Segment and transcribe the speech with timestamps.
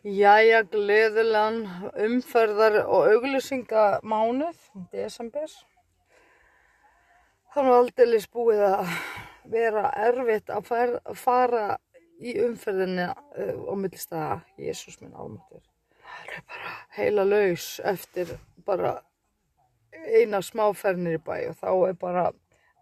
[0.00, 1.58] Jæja, gleðilegan
[2.00, 4.60] umferðar og auglýsingamánuð,
[4.94, 5.50] desember.
[7.52, 8.94] Það er aldrei búið að
[9.52, 11.66] vera erfitt að fer, fara
[12.16, 14.38] í umferðinni uh, á millistæða.
[14.56, 15.60] Jésús minn álmáttur.
[16.00, 18.32] Það er bara heila laus eftir
[18.64, 18.94] bara
[19.92, 22.24] eina smáfernir í bæ og þá er bara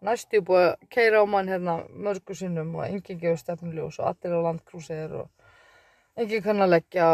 [0.07, 4.39] næstu búið að keira á mann hérna mörgu sinnum og enginn gefur stefnuljós og allir
[4.39, 5.35] á landkrúsir og
[6.19, 7.07] enginn kann að leggja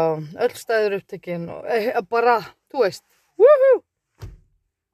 [0.45, 2.39] öll stæður upptekinn og e, bara,
[2.71, 3.05] þú veist,
[3.39, 3.79] woohoo!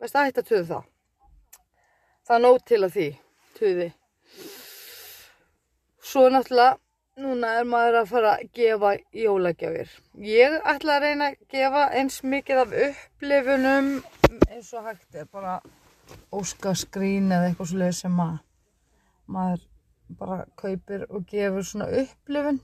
[0.02, 0.86] Veist að hætta tuðu það.
[2.27, 3.09] Það er nóg til að því,
[3.58, 3.89] tuði.
[6.12, 6.77] Svo náttúrulega,
[7.22, 9.91] núna er maður að fara að gefa jólagjafir.
[10.25, 13.91] Ég ætla að reyna að gefa eins mikið af upplifunum
[14.48, 15.59] eins og hægt er, bara
[16.34, 18.34] óskaskrín eða eitthvað svolítið sem að
[19.31, 19.67] maður
[20.20, 22.59] bara kaupir og gefur svona upplifun.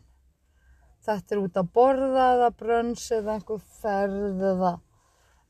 [1.07, 4.71] Þetta er út að borða eða brönns eða einhver ferð eða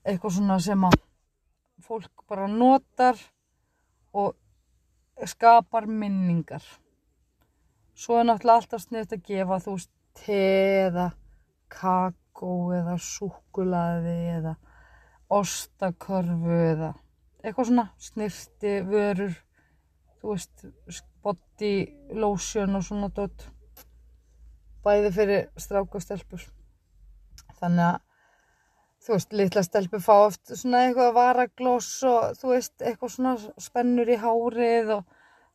[0.08, 0.99] eitthvað svona sem að
[1.88, 3.17] fólk bara notar
[4.14, 4.36] og
[5.25, 6.61] skapar minningar.
[7.97, 9.91] Svo er náttúrulega alltaf sniðt að gefa þú veist
[10.22, 10.44] te
[10.86, 11.08] eða
[11.73, 14.55] kakó eða súkulaði eða
[15.33, 16.94] ostakörfu eða
[17.44, 19.36] eitthvað svona snirti vörur,
[20.21, 20.66] þú veist,
[21.23, 21.73] body
[22.17, 23.45] lotion og svona dot,
[24.88, 26.47] bæði fyrir strák og stelpur.
[27.59, 27.99] Þannig að,
[29.03, 34.09] þú veist, litla stelpur fá oft svona eitthvað varagloss og þú veist, eitthvað svona spennur
[34.09, 35.05] í hárið og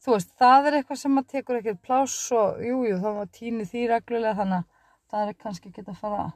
[0.02, 3.34] þú veist, það er eitthvað sem maður tekur ekkert pláss og jújú, jú, þá maður
[3.38, 4.70] týni því reglulega þannig að
[5.12, 6.32] það er kannski ekki að fara að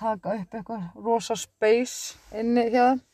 [0.00, 3.04] taka upp eitthvað rosa space inni hjá þeim.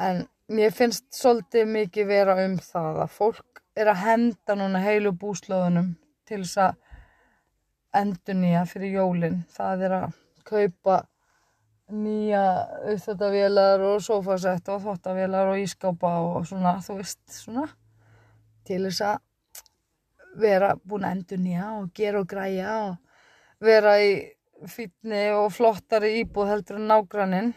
[0.00, 5.12] En mér finnst svolítið mikið vera um það að fólk er að henda núna heilu
[5.16, 5.92] búslóðunum
[6.28, 6.78] til þess að
[7.96, 9.40] endur nýja fyrir jólinn.
[9.54, 10.98] Það er að kaupa
[11.90, 12.42] nýja
[12.86, 17.66] auðvitaðvélar og sofasett og þvottavélar og ískápa og svona, þú veist, svona
[18.66, 24.12] til þess að vera búin að endur nýja og gera og græja og vera í
[24.70, 27.50] fítni og flottari íbúð heldur en nágranninn,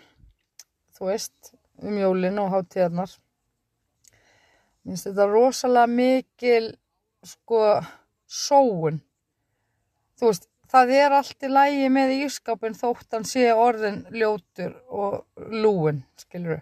[0.96, 1.54] þú veist,
[1.84, 3.12] um jólinn og hátíðarnar.
[4.84, 6.70] Mér finnst þetta rosalega mikil,
[7.24, 7.60] sko,
[8.28, 9.00] sóun.
[10.24, 15.18] Þú veist, það er allt í lægi með ískapin þótt hann sé orðin ljótur og
[15.52, 16.62] lúin, skilur við.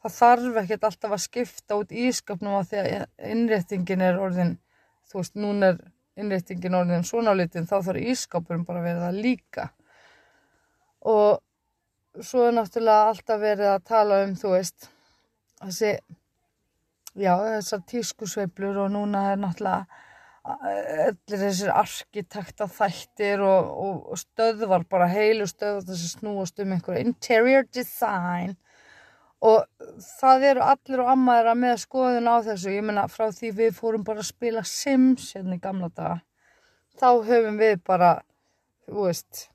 [0.00, 3.04] Það þarf ekkert alltaf að skipta út ískapnum á því að
[3.34, 4.54] innréttingin er orðin,
[5.12, 5.82] þú veist, núna er
[6.16, 9.68] innréttingin orðin svona litin, þá þarf ískapurum bara að vera það líka.
[11.12, 14.88] Og svo er náttúrulega alltaf verið að tala um, þú veist,
[15.60, 15.92] þessi,
[17.12, 20.00] já, þessar tískusveiblur og núna er náttúrulega
[20.44, 27.06] allir þessir arkitekta þættir og, og, og stöðvar, bara heilu stöðvar þessi snúast um einhverju
[27.06, 28.56] interior design.
[29.44, 29.64] Og
[30.18, 34.04] það eru allir og ammaðra með skoðun á þessu, ég menna frá því við fórum
[34.04, 36.20] bara að spila Sims hérna í gamla daga,
[37.00, 38.14] þá höfum við bara,
[38.88, 39.48] veist,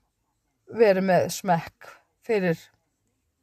[0.70, 1.90] verið með smekk
[2.26, 2.60] fyrir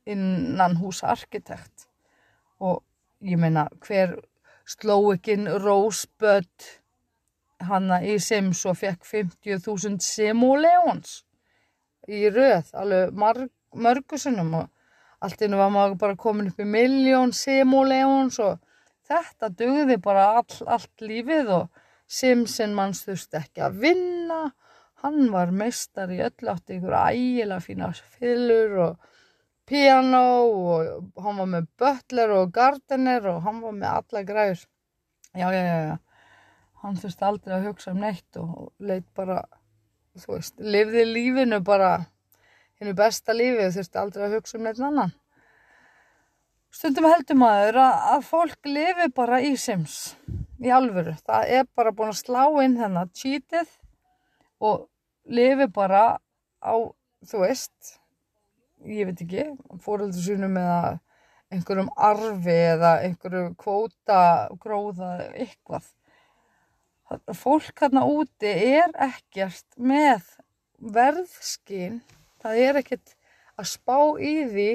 [0.08, 1.88] innan húsa arkitekt.
[2.64, 2.80] Og
[3.24, 4.16] ég meina hver
[4.68, 6.70] sló ekki inn Rosebud
[7.66, 11.22] hanna í Sims og fekk 50.000 simoleons
[12.08, 13.18] í röð, alveg
[13.78, 14.70] mörgusunum og
[15.24, 18.62] allt innu var maður bara komin upp í miljón simoleons og
[19.10, 24.54] þetta dögði bara all, allt lífið og Simsin manns þurfti ekki að vinna,
[25.04, 29.10] hann var meistar í öll átti ykkur ægilega fína fylur og
[29.68, 34.64] piano og hann var með butler og gardener og hann var með alla græður.
[35.36, 35.98] Já, já, já, já
[36.88, 39.42] hann þurfti aldrei að hugsa um neitt og leitt bara,
[40.18, 41.94] þú veist, lifði lífinu bara,
[42.80, 45.16] hennu besta lífi og þurfti aldrei að hugsa um neitt annan.
[46.78, 49.98] Stundum heldur maður að, að fólk lifi bara í sims,
[50.62, 51.16] í alvöru.
[51.26, 53.72] Það er bara búin að slá inn þennan cheatið
[54.64, 54.88] og
[55.28, 56.06] lifi bara
[56.64, 56.76] á,
[57.28, 57.98] þú veist,
[58.88, 59.50] ég veit ekki,
[59.84, 60.98] fóröldur sínum eða
[61.52, 64.22] einhverjum arfi eða einhverju kvóta,
[64.62, 65.88] gróða, eitthvað
[67.38, 70.26] fólk hérna úti er ekkert með
[70.78, 72.02] verðskinn,
[72.42, 73.16] það er ekkert
[73.58, 74.70] að spá í því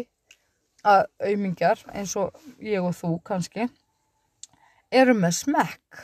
[0.83, 3.69] að auðmingjar eins og ég og þú kannski
[4.93, 6.01] eru með smekk.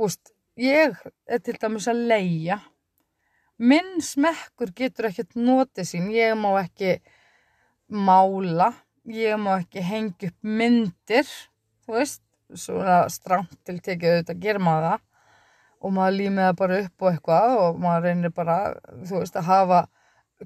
[0.00, 0.96] Húst, ég
[1.26, 2.62] er til dæmis að leia
[3.62, 6.96] minn smekkur getur ekkert notið sín, ég má ekki
[7.92, 8.72] mála,
[9.06, 11.28] ég má ekki hengja upp myndir.
[11.82, 12.22] Þú veist,
[12.54, 15.00] svona stránt til tekið auðvitað, gerum að það
[15.82, 18.56] og maður límið það bara upp og eitthvað og maður reynir bara,
[19.02, 19.80] þú veist, að hafa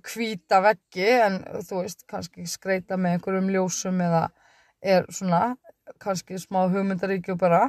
[0.06, 1.38] hvíta veggi en
[1.68, 4.26] þú veist, kannski skreita með einhverjum ljósum eða
[4.80, 5.56] er svona
[6.02, 7.68] kannski smá hugmyndaríkju bara.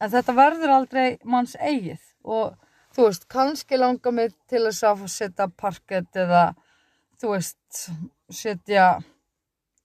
[0.00, 2.56] En þetta verður aldrei manns eigið og
[2.96, 6.50] þú veist, kannski langar mig til þess að setja parkett eða
[7.20, 7.88] þú veist,
[8.32, 8.92] setja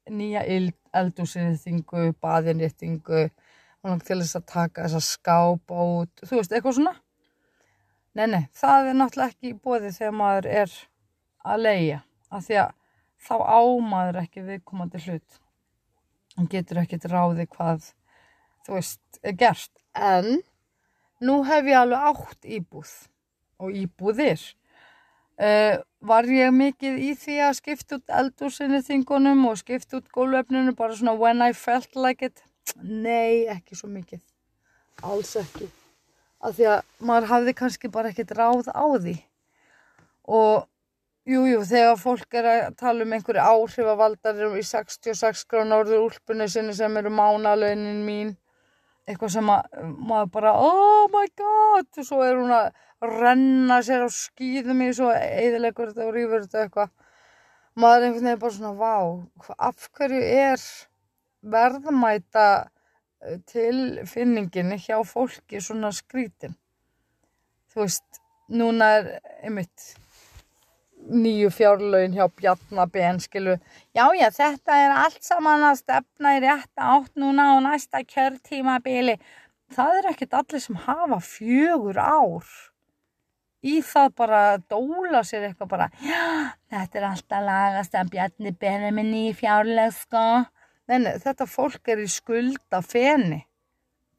[0.10, 0.46] nýja
[0.96, 3.26] eldúsinniðtingu, baðinniðtingu
[3.86, 6.96] langar til þess að taka þessa skáp út, þú veist, eitthvað svona.
[8.16, 10.76] Nei, nei, það er náttúrulega ekki í bóði þegar maður er
[11.46, 12.00] að leia,
[12.32, 12.74] af því að
[13.26, 15.40] þá ámaður ekki viðkomandi hlut.
[16.36, 17.92] Hann getur ekkert ráði hvað
[18.66, 19.72] þú veist, er gert.
[19.96, 20.42] En
[21.24, 22.94] nú hef ég alveg átt íbúð
[23.62, 24.42] og íbúðir.
[25.36, 30.72] Uh, var ég mikið í því að skipta út eldúsinni þingunum og skipta út gólvefninu
[30.80, 32.40] bara svona when I felt like it
[32.82, 34.22] nei, ekki svo mikið.
[35.06, 35.68] Alls ekki.
[36.46, 36.80] Af því að
[37.10, 39.16] maður hafði kannski bara ekkert ráð á því.
[40.26, 40.66] Og
[41.26, 46.48] jújú, jú, þegar fólk er að tala um einhverju áhrifavaldar í 66 grána orður úlpunni
[46.50, 48.36] sinni sem eru mánalögnin mín
[49.06, 49.80] eitthvað sem að
[50.10, 52.72] maður bara oh my god og svo er hún að
[53.06, 56.94] renna sér á skýðum í svo eðilegur þetta og rýfur þetta eitthvað.
[57.76, 60.66] Maður er einhvern veginn bara svona vá af hverju er
[61.52, 62.48] verðmæta
[63.22, 66.56] eh, tilfinningin hjá fólki svona skrítin.
[67.72, 69.08] Þú veist núna er
[69.44, 69.96] einmitt
[71.06, 73.58] nýju fjárlaugin hjá Bjarnabenn skilu,
[73.94, 79.20] já já þetta er allt saman að stefna í rétt átt núna á næsta kjörtímabili.
[79.76, 82.50] Það er ekkert allir sem hafa fjögur ár
[83.66, 88.94] í það bara dóla sér eitthvað bara, já þetta er alltaf lagast að Bjarnabenn er
[88.98, 90.26] með nýju fjárlaug sko
[90.86, 93.42] Nei, þetta fólk er í skulda feni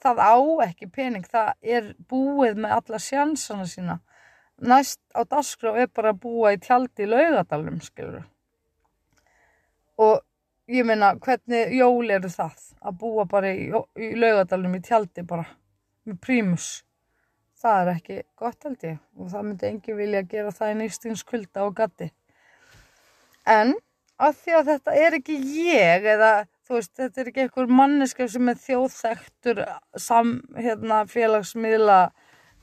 [0.03, 0.37] það á
[0.67, 4.01] ekki pening það er búið með alla sjansana sína
[4.57, 8.25] næst á dasgrá er bara að búa í tjaldi í laugadalum, skilur.
[10.01, 10.21] Og
[10.73, 12.57] ég meina, hvernig jól eru það?
[12.81, 13.69] Að búa bara í,
[14.01, 15.47] í laugadalum í tjaldi bara,
[16.09, 16.71] með prímus.
[17.57, 21.65] Það er ekki gott held ég og það myndi engi vilja gera það í nýstingskvölda
[21.65, 22.11] og gatti.
[23.49, 23.73] En
[24.21, 25.39] að því að þetta er ekki
[25.71, 26.33] ég eða
[26.67, 29.63] þú veist, þetta er ekki einhver manneska sem er þjóðþektur
[30.03, 32.01] sam, hérna, félagsmiðla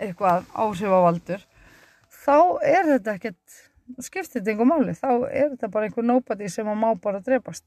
[0.01, 1.45] eitthvað áhrifavaldur.
[2.23, 3.61] Þá er þetta ekkert
[4.03, 7.65] skiptir þetta einhver máli, þá er þetta bara einhver nobody sem að má bara drefast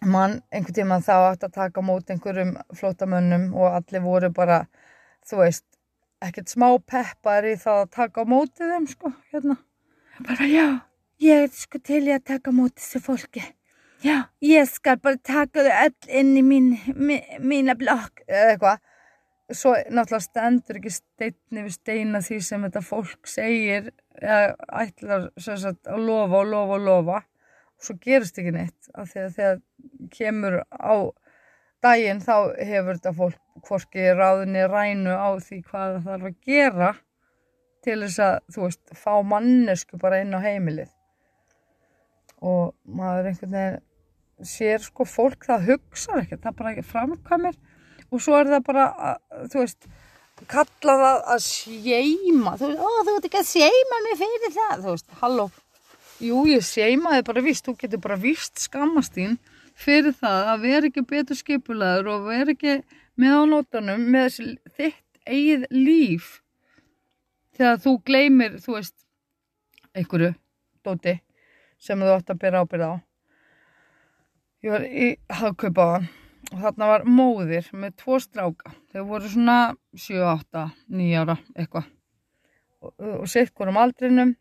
[0.00, 4.62] mann einhvern tíma þá átt að taka mót einhverjum flótamönnum og allir voru bara
[5.28, 5.66] þú veist,
[6.24, 9.56] ekkert smá peppar í það að taka mótið þeim sko, hérna.
[10.24, 10.66] Bara já,
[11.24, 13.44] ég er sko til ég að taka mótið þessu fólki
[14.04, 18.86] já, ég skal bara taka þau öll inn í mín, mín, mína blokk eða eitthvað.
[19.50, 23.88] Svo náttúrulega stendur ekki steinni við steina því sem þetta fólk segir
[24.20, 24.52] eða
[24.84, 27.18] ætlar sagt, að lofa og lofa og lofa.
[27.80, 29.60] Og svo gerist ekki neitt af því að þegar
[30.14, 30.94] kemur á
[31.82, 36.90] daginn þá hefur þetta fólk hvorki ráðinni rænu á því hvað það þarf að gera
[37.84, 40.90] til þess að þú veist fá mannesku bara inn á heimilið.
[42.40, 43.86] Og maður einhvern veginn
[44.46, 47.58] sér sko fólk það hugsa ekki, það bara framkvæmir.
[48.10, 48.86] Og svo er það bara,
[49.52, 49.88] þú veist,
[50.50, 54.84] kalla það að sjeima, þú veist, ó þú ert ekki að sjeima mig fyrir það,
[54.84, 55.46] þú veist, halló,
[56.20, 59.38] jú ég sjeimaði bara vist, þú getur bara vist skammastinn
[59.80, 62.80] fyrir það að vera ekki betur skipulaður og vera ekki
[63.20, 66.30] með á nótunum með þessi þitt eigið líf.
[67.56, 68.96] Þegar þú gleymir, þú veist,
[69.94, 70.32] einhverju
[70.86, 71.18] dóti
[71.80, 72.94] sem þú ætti að byrja ábyrða á.
[74.60, 76.02] Ég var í hafðkaupaðan
[76.50, 78.74] og þarna var móðir með tvo stráka.
[78.92, 79.54] Þau voru svona
[79.96, 80.64] 7, 8,
[81.00, 81.86] 9 ára eitthvað.
[82.84, 84.34] Og, og sitt hverjum aldrinum.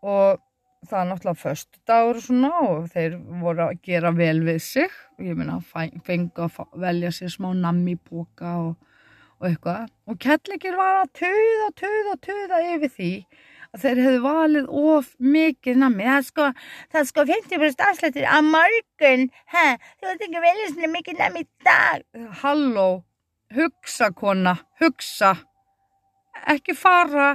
[0.00, 0.40] Og
[0.88, 4.96] það er náttúrulega först dagur og svona og þeir voru að gera vel við sig.
[5.18, 5.58] Og ég minna
[6.06, 8.96] fengi að velja sér smá nammi boka og,
[9.42, 9.92] og eitthvað.
[10.08, 13.12] Og Kjellikir var að töða, töða, töða yfir því
[13.74, 16.06] að þeir hefðu valið of mikið nammi.
[16.06, 16.46] Það er sko,
[17.10, 19.66] sko 50% afslættir að morgun, hæ,
[19.98, 22.06] þú veit ekki velja svona mikið nammi í dag.
[22.42, 22.88] Halló,
[23.56, 25.34] hugsa kona, hugsa.
[26.48, 27.34] Ekki fara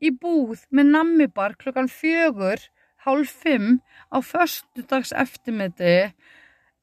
[0.00, 2.60] í búð með nammibar klukkan fjögur,
[3.06, 3.78] hálf fimm
[4.10, 6.12] á förstu dags eftirmiði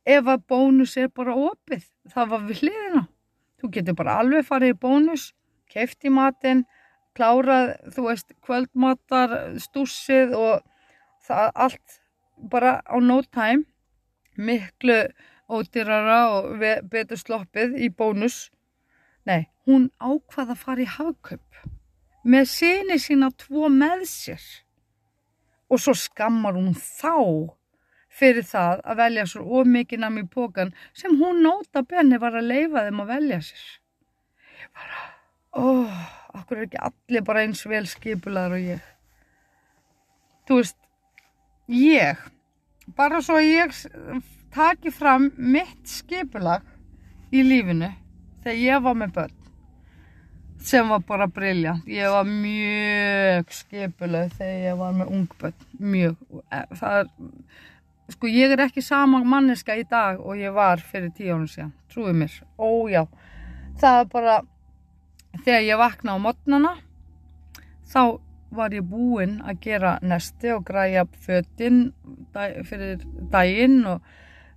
[0.03, 1.85] ef að bónus er bara opið.
[2.11, 3.03] Það var við hliðina.
[3.59, 5.29] Þú getur bara alveg farið í bónus,
[5.71, 6.65] keft í matinn,
[7.17, 10.63] klárað, þú veist, kvöldmatar, stúsið og
[11.23, 11.99] það allt
[12.51, 13.63] bara á no time,
[14.37, 15.05] miklu
[15.49, 18.49] ódýrara og betur sloppið í bónus.
[19.23, 21.59] nei, hún ákvað að fara í hagkaup
[22.27, 24.43] með sinni sína tvo með sér
[25.71, 27.15] og svo skammar hún þá
[28.13, 32.49] fyrir það að velja svo ómikið nam í pókan sem hún nóta benni var að
[32.51, 33.63] leifa þeim að velja sér.
[34.73, 35.01] Bara,
[35.59, 36.03] óh,
[36.33, 38.89] okkur er ekki allir bara eins vel skipulaður og ég.
[40.47, 40.79] Þú veist,
[41.71, 42.23] ég,
[42.97, 43.77] bara svo að ég
[44.53, 46.65] taki fram mitt skipulag
[47.33, 47.89] í lífinu
[48.43, 49.39] þegar ég var með börn
[50.63, 51.87] sem var bara briljant.
[51.87, 56.15] Ég var mjög skipuleg þegar ég var með ungbönn, mjög.
[56.79, 57.09] Það er,
[58.13, 61.73] sko ég er ekki sama manneska í dag og ég var fyrir tíu ánum síðan,
[61.91, 62.37] trúið mér.
[62.55, 63.03] Ójá,
[63.81, 64.37] það er bara,
[65.41, 66.73] þegar ég vakna á modnana,
[67.89, 68.19] þá
[68.53, 71.87] var ég búinn að gera nesti og græja fötinn
[72.69, 73.01] fyrir
[73.33, 74.03] daginn og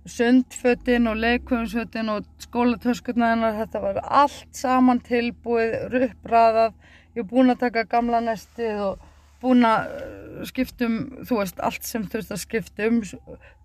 [0.07, 6.77] sundfötin og leikvömsfötin og skólatöskurna hennar, þetta var allt saman tilbúið, uppraðað,
[7.17, 9.05] ég er búin að taka gamla nestið og
[9.41, 13.01] búin að uh, skiptum, þú veist, allt sem þurft að skiptum,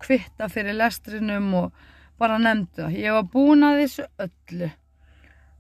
[0.02, 1.88] kvitta fyrir lestrinum og
[2.20, 2.98] bara nefndu það.
[2.98, 4.70] Ég var búin að þessu öllu.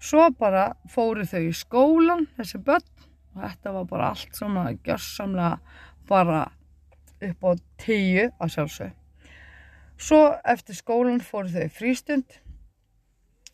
[0.02, 2.88] Svo bara fóru þau í skólan, þessi börn,
[3.36, 5.60] og þetta var bara allt svona gjörsamlega
[6.10, 6.42] bara
[7.22, 8.92] upp á tíu að sjálfsög.
[10.02, 10.20] Svo
[10.54, 12.38] eftir skólan fór þau frístund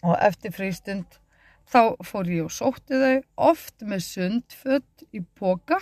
[0.01, 1.19] og eftir frístund
[1.69, 5.77] þá fór ég og sótti þau oft með sundfött í boka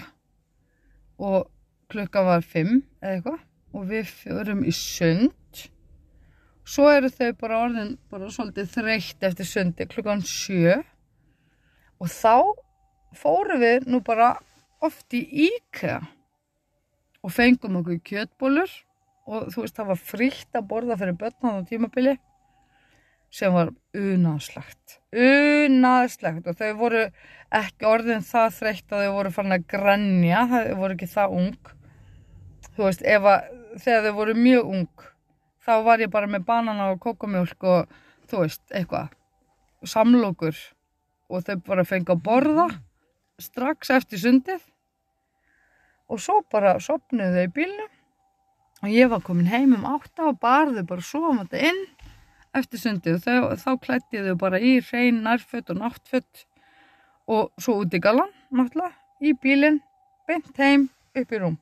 [1.23, 1.47] og
[1.93, 3.43] klukka var fimm eða eitthvað
[3.77, 5.69] og við fjörum í sund.
[6.67, 10.81] Svo eru þau bara orðin bara svolítið þreytt eftir sundi klukkan sjö.
[12.03, 12.43] Og þá
[13.17, 14.33] fóru við nú bara
[14.85, 16.01] oft í íkja
[17.23, 18.75] og fengum okkur kjötbólur
[19.31, 22.19] og þú veist það var frítt að borða fyrir börnan á tímabili
[23.31, 24.99] sem var unaðslegt.
[25.15, 27.09] Unaðslegt og þau voru
[27.55, 31.75] ekki orðin það þreytt að þau voru fann að grannja þau voru ekki það ung.
[32.75, 33.53] Þú veist ef að
[33.85, 35.07] þegar þau voru mjög ung
[35.67, 37.93] þá var ég bara með banana og kokomjólk og
[38.31, 39.13] þú veist eitthvað.
[39.87, 40.57] Samlokur.
[41.31, 42.67] Og þau bara fengið að borða
[43.43, 44.63] strax eftir sundið.
[46.07, 47.93] Og svo bara sopnuðu þau í bílnum.
[48.85, 51.83] Og ég var komin heim um átta og barðu bara svo um þetta inn
[52.57, 53.19] eftir sundið.
[53.19, 56.47] Og þá, þá klætti þau bara í hrein, nærfött og náttfött
[57.27, 59.81] og svo út í galan náttúrulega, í bílinn
[60.29, 61.57] beint heim upp í rúm.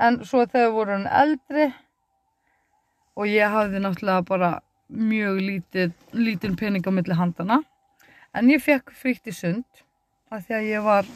[0.00, 1.68] En svo þegar voru hann eldri
[3.18, 4.52] og ég hafði náttúrulega bara
[4.88, 7.58] mjög lítið lítinn pening á milli handana
[8.32, 9.82] en ég fekk fríkt í sund
[10.30, 11.10] af því að ég var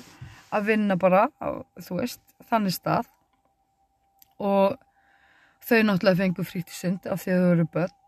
[0.52, 3.09] að vinna bara á, þú veist, þannig stað.
[4.42, 4.76] Og
[5.62, 7.99] þau náttúrulega fengu frítt í sund af því að þau eru börn.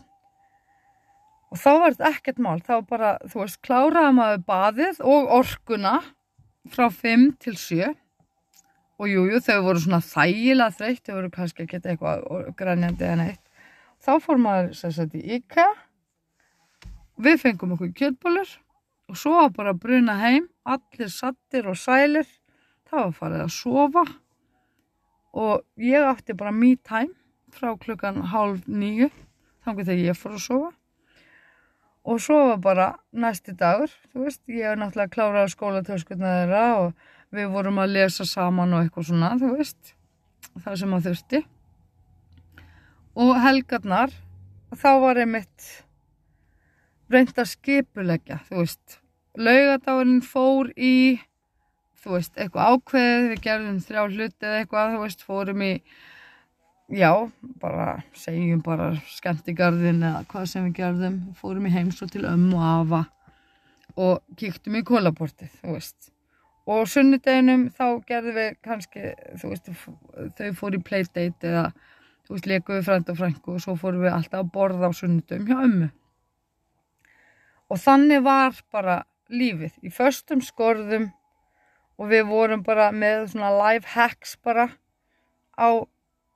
[1.54, 2.56] Og þá var þetta ekkert mál.
[2.66, 5.98] Þá bara, þú veist, kláraði maður baðið og orkuna
[6.72, 7.92] frá 5 til 7
[8.94, 13.24] og jújú, jú, þau voru svona þægilega þreytt, þau voru kannski ekki eitthvað grænjandi en
[13.24, 13.43] eitt
[14.04, 15.72] þá fór maður sérstaklega í IKEA.
[17.24, 18.52] Við fengum okkur kjöldbólur
[19.10, 20.48] og svo var bara að bruna heim.
[20.64, 22.28] Allir sattir og sælir.
[22.88, 24.04] Það var farið að sofa.
[25.34, 27.14] Og ég átti bara me time
[27.54, 29.10] frá klukkan hálf nýju
[29.64, 30.70] þannig þegar ég fór að sofa.
[32.04, 36.90] Og svo var bara næsti dagur þú veist, ég hef náttúrulega klárað skólatöskutna þeirra og
[37.34, 39.94] við vorum að lesa saman og eitthvað svona þú veist,
[40.60, 41.40] það sem að þurfti
[43.14, 44.12] og helgarnar
[44.74, 45.68] þá var einmitt
[47.12, 48.98] reynd að skipulegja þú veist,
[49.38, 51.20] laugadagurinn fór í
[52.04, 55.72] þú veist, eitthvað ákveð við gerðum þrjá hluti eða eitthvað, þú veist, fórum í
[56.92, 57.10] já,
[57.62, 62.50] bara segjum bara skemmtigarðin eða hvað sem við gerðum fórum í heims og til ömm
[62.58, 63.04] og afa
[64.00, 66.10] og kíktum í kólaportið þú veist.
[66.64, 69.72] Og sunnudeginum þá gerðum við kannski þú veist,
[70.38, 71.66] þau fór í playdate eða
[72.24, 75.48] þú veist, lekuðu frænd og frængu og svo fórum við alltaf að borða á sunnudum
[75.48, 75.90] hjá ömmu
[77.70, 79.02] og þannig var bara
[79.32, 81.10] lífið í förstum skorðum
[81.98, 84.68] og við vorum bara með svona life hacks bara
[85.54, 85.86] á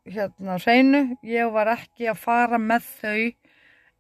[0.09, 3.21] hérna hreinu, ég var ekki að fara með þau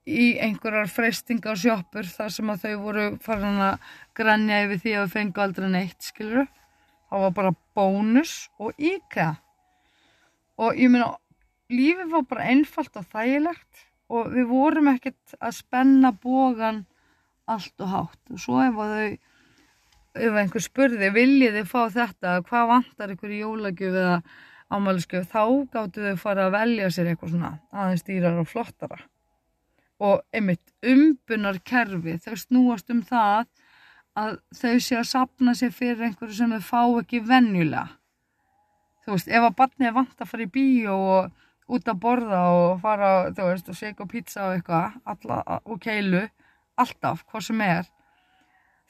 [0.08, 5.04] í einhverjar freystingar sjóppur þar sem að þau voru farin að grænja yfir því að
[5.04, 6.46] við fengu aldrei neitt, skiluru.
[7.08, 9.28] Það var bara bónus og íkja.
[10.60, 11.12] Og ég meina,
[11.72, 16.84] lífið var bara einfalt og þægilegt og við vorum ekkert að spenna bógan
[17.48, 18.22] allt og hátt.
[18.32, 19.18] Og svo ef þau,
[20.28, 24.16] ef einhver spurði, viljið þið fá þetta, hvað vantar ykkur í jólagjöf eða
[24.68, 28.98] ámælisköf þá gáttu þau fara að velja sér eitthvað svona aðeins dýrar og flottara
[29.98, 33.48] og einmitt umbunar kerfi þau snúast um það
[34.18, 37.86] að þau sé að sapna sér fyrir einhverju sem þau fá ekki venjulega.
[39.04, 42.80] Þú veist, ef að barnið vant að fara í bíó og út að borða og
[42.82, 44.98] fara, þú veist, og shake og pizza og eitthvað,
[45.68, 46.24] og keilu,
[46.80, 47.88] alltaf, hvað sem er,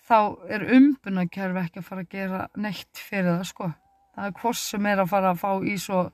[0.09, 0.19] þá
[0.55, 3.71] er umbunarkerfi ekki að fara að gera neitt fyrir það, sko.
[4.15, 6.13] Það er hvað sem er að fara að fá ís og,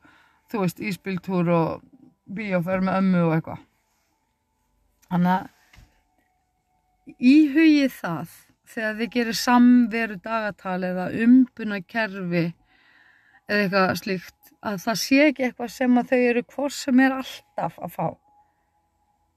[0.52, 1.85] þú veist, íspiltúr og
[2.35, 3.62] bíóferð með ömmu og eitthvað.
[5.11, 5.52] Þannig að
[7.21, 8.37] íhugið það
[8.75, 12.44] þegar þið gerir samveru dagatal eða umbuna kerfi
[13.44, 17.16] eða eitthvað slíkt að það sé ekki eitthvað sem að þau eru hvort sem er
[17.18, 18.06] alltaf að fá.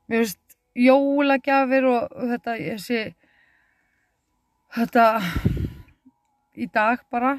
[0.07, 3.01] Mér finnst jólagjafir og þetta þessi
[4.77, 5.05] þetta
[6.57, 7.37] í dag bara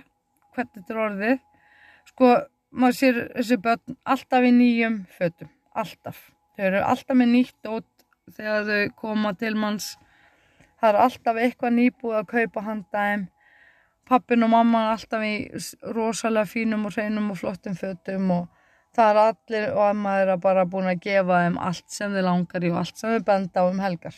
[0.55, 1.39] hvernig þetta er orðið.
[2.11, 2.33] Sko
[2.71, 6.19] maður sér þessi börn alltaf í nýjum fötum alltaf,
[6.57, 9.93] þau eru alltaf með nýtt út þegar þau koma til manns.
[10.79, 13.27] Það er alltaf eitthvað nýbúið að kaupa handæðum
[14.09, 15.35] pappin og mamma er alltaf í
[15.95, 18.47] rosalega fínum og hreinum og flottum fötum og
[18.97, 22.65] það er allir og amma er bara búin að gefa þeim allt sem þið langar
[22.65, 24.17] í og allt sem þið benda á um helgar.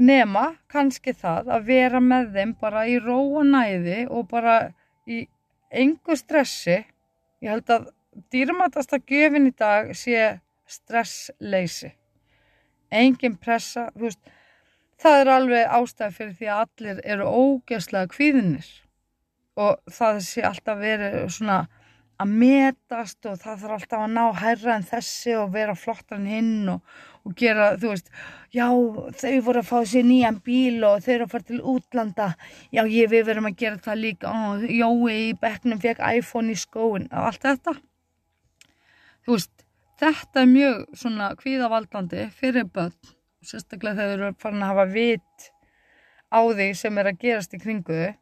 [0.00, 4.56] Nema kannski það að vera með þeim bara í ró og næði og bara
[5.06, 5.24] í
[5.74, 6.78] engu stressi.
[7.44, 7.90] Ég held að
[8.32, 10.38] dýrmætasta gjöfin í dag sé
[10.70, 11.92] stressleysi.
[12.94, 14.20] Engin pressa, þú veist,
[15.04, 18.68] það er alveg ástæði fyrir því að allir eru ógeðslega kvíðinir
[19.60, 21.58] og það sé alltaf verið svona
[22.22, 26.28] að metast og það þarf alltaf að ná hærra en þessi og vera flottar en
[26.30, 26.94] hinn og,
[27.26, 28.12] og gera, þú veist,
[28.54, 32.28] já, þau voru að fá sér nýjan bíl og þau eru að fara til útlanda,
[32.70, 34.36] já, ég við verum að gera það líka,
[34.70, 37.74] Jói í bekknum fekk iPhone í skóin og allt þetta.
[39.26, 39.54] Þú veist,
[40.04, 42.94] Þetta er mjög svona kvíðavaldandi fyrir börn,
[43.48, 45.48] sérstaklega þegar þau eru farin að hafa vit
[46.34, 48.12] á því sem er að gerast í kringuðu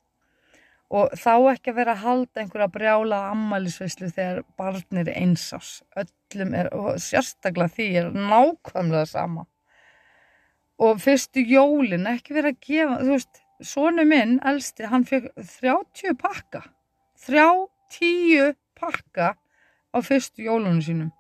[0.93, 5.79] og þá ekki að vera að halda einhverja brjála ammælisveislu þegar barnir er einsás.
[5.97, 9.47] Öllum er, og sérstaklega því er nákvæmlega sama.
[10.83, 16.18] Og fyrstu jólin, ekki vera að gefa, þú veist, sonu minn, elsti, hann fekk 30
[16.20, 16.66] pakka.
[17.25, 19.33] 30 pakka
[19.92, 21.12] á fyrstu jólunum sínum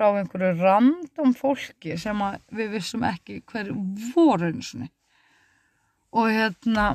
[0.00, 2.24] frá einhverju random fólki sem
[2.56, 3.68] við vissum ekki hver
[4.14, 4.88] voru eins og
[6.16, 6.86] og hérna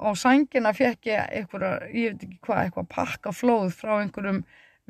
[0.00, 4.40] á sængina fekk ég einhverja, ég veit ekki hvað, eitthvað pakka flóð frá einhverjum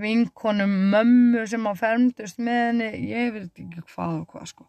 [0.01, 4.67] vinkonum mömmu sem að fermdust með henni, ég veit ekki hvað og hvað sko.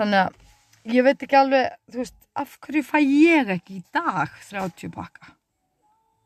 [0.00, 4.34] Þannig að ég veit ekki alveg, þú veist af hverju fæ ég ekki í dag
[4.50, 5.34] 30 pakka?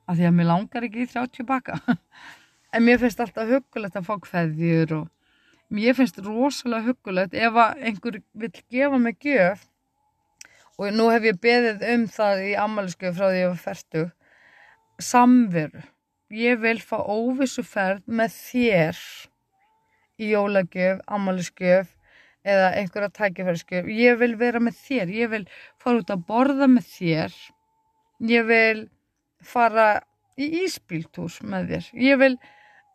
[0.08, 1.80] Af því að mér langar ekki í 30 pakka.
[2.70, 5.06] En mér finnst alltaf hugulegt að fá hverðjur og
[5.70, 9.66] mér finnst rosalega hugulegt ef einhver vil gefa mig gjöf.
[10.80, 14.12] Og nú hef ég beðið um það í ammaliðskjöf frá því ég var færtug
[15.10, 15.82] samveru.
[16.30, 19.00] Ég vil fá óvissu ferð með þér
[20.20, 21.90] í jólagjöf, ammaliðskjöf
[22.48, 25.42] eða einhverja tækifæriskjöf ég vil vera með þér, ég vil
[25.80, 27.36] fara út að borða með þér.
[28.30, 28.80] Ég vil
[29.44, 29.88] fara
[30.40, 31.90] í íspíltúr með þér.
[32.08, 32.34] Ég vil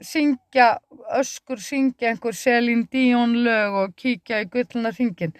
[0.03, 0.79] syngja,
[1.19, 5.35] öskur syngja einhver Selin Díón lög og kíkja í gullna ringin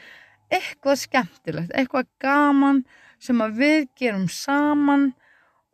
[0.54, 2.84] eitthvað skemmtilegt, eitthvað gaman
[3.22, 5.12] sem að við gerum saman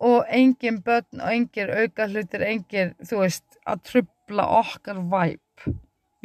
[0.01, 5.67] og engin börn og engin auka hlutir, engin þú veist, að trubla okkar væp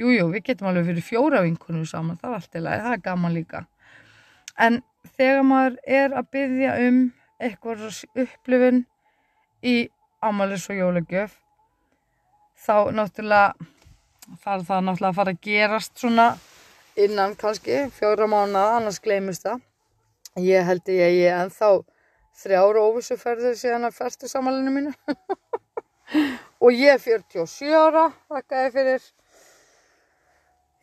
[0.01, 3.05] jújú, við getum alveg fyrir fjóra vinkunum saman, það er allt í lagi, það er
[3.05, 3.64] gaman líka.
[4.57, 4.83] En
[5.16, 7.01] þegar maður er að byggja um
[7.40, 7.87] eitthvað
[8.25, 8.85] upplifun
[9.66, 9.77] í
[10.25, 11.37] ámælis og jólagjöf
[12.61, 13.55] þá náttúrulega
[14.42, 16.29] þarf það náttúrulega að fara að gerast svona
[16.97, 19.61] innan kannski fjóra mánu annars gleymist það.
[20.42, 21.69] Ég held ég að ég ennþá
[22.37, 24.95] þrjára óvissuferðir síðan að færstu samalinu mínu.
[26.64, 29.07] Og ég er 47 ára þakkaði fyrir.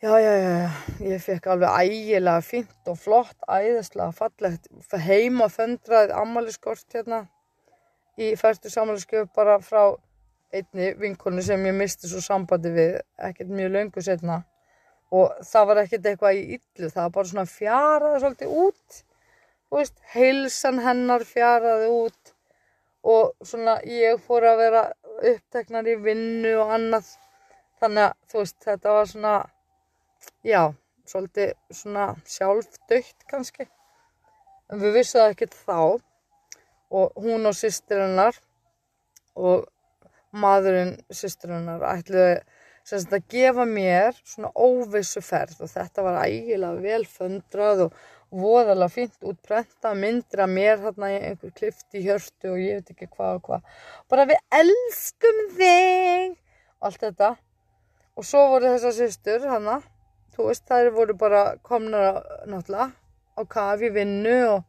[0.04, 0.56] Já já já
[1.00, 4.66] ég fekk alveg ægilega fint og flott æðislega fallegt
[5.00, 7.22] heima föndrað ammaliðskort hérna
[8.20, 9.94] í færstu samalinu bara frá
[10.54, 14.42] einni vinkonu sem ég misti svo sambandi við ekkert mjög löngu setna
[15.14, 19.02] og það var ekkert eitthvað í yllu það var bara svona fjaraði svolítið út.
[19.68, 22.32] Þú veist, heilsan hennar fjaraði út.
[23.04, 24.82] Og svona ég fór að vera
[25.32, 27.10] uppteknar í vinnu og annað.
[27.82, 29.34] Þannig að þú veist, þetta var svona
[30.46, 30.62] já,
[31.10, 33.68] svolítið svona sjálfdöytt kannski.
[34.72, 35.78] En við vissum það ekkert þá.
[36.94, 38.38] Og hún og sýstir hennar
[39.34, 39.66] og
[40.34, 42.42] maðurinn, sýsturinnar, ætluði
[43.14, 47.96] að gefa mér svona óvissu ferð og þetta var ægilega vel föndrað og,
[48.34, 52.90] voðalega fínt útprenta myndir að mér þarna í einhver klift í hjörtu og ég veit
[52.90, 53.68] ekki hvað og hvað.
[54.10, 56.34] Bara við elskum þig!
[56.82, 57.28] Allt þetta.
[58.18, 59.76] Og svo voru þessar systur hana
[60.34, 62.90] þú veist þær voru bara komnar náttúrulega
[63.38, 64.64] á kafi vinnu og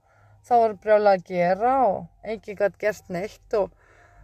[0.45, 3.71] það var brjálega að gera og enginn gæti gert neitt og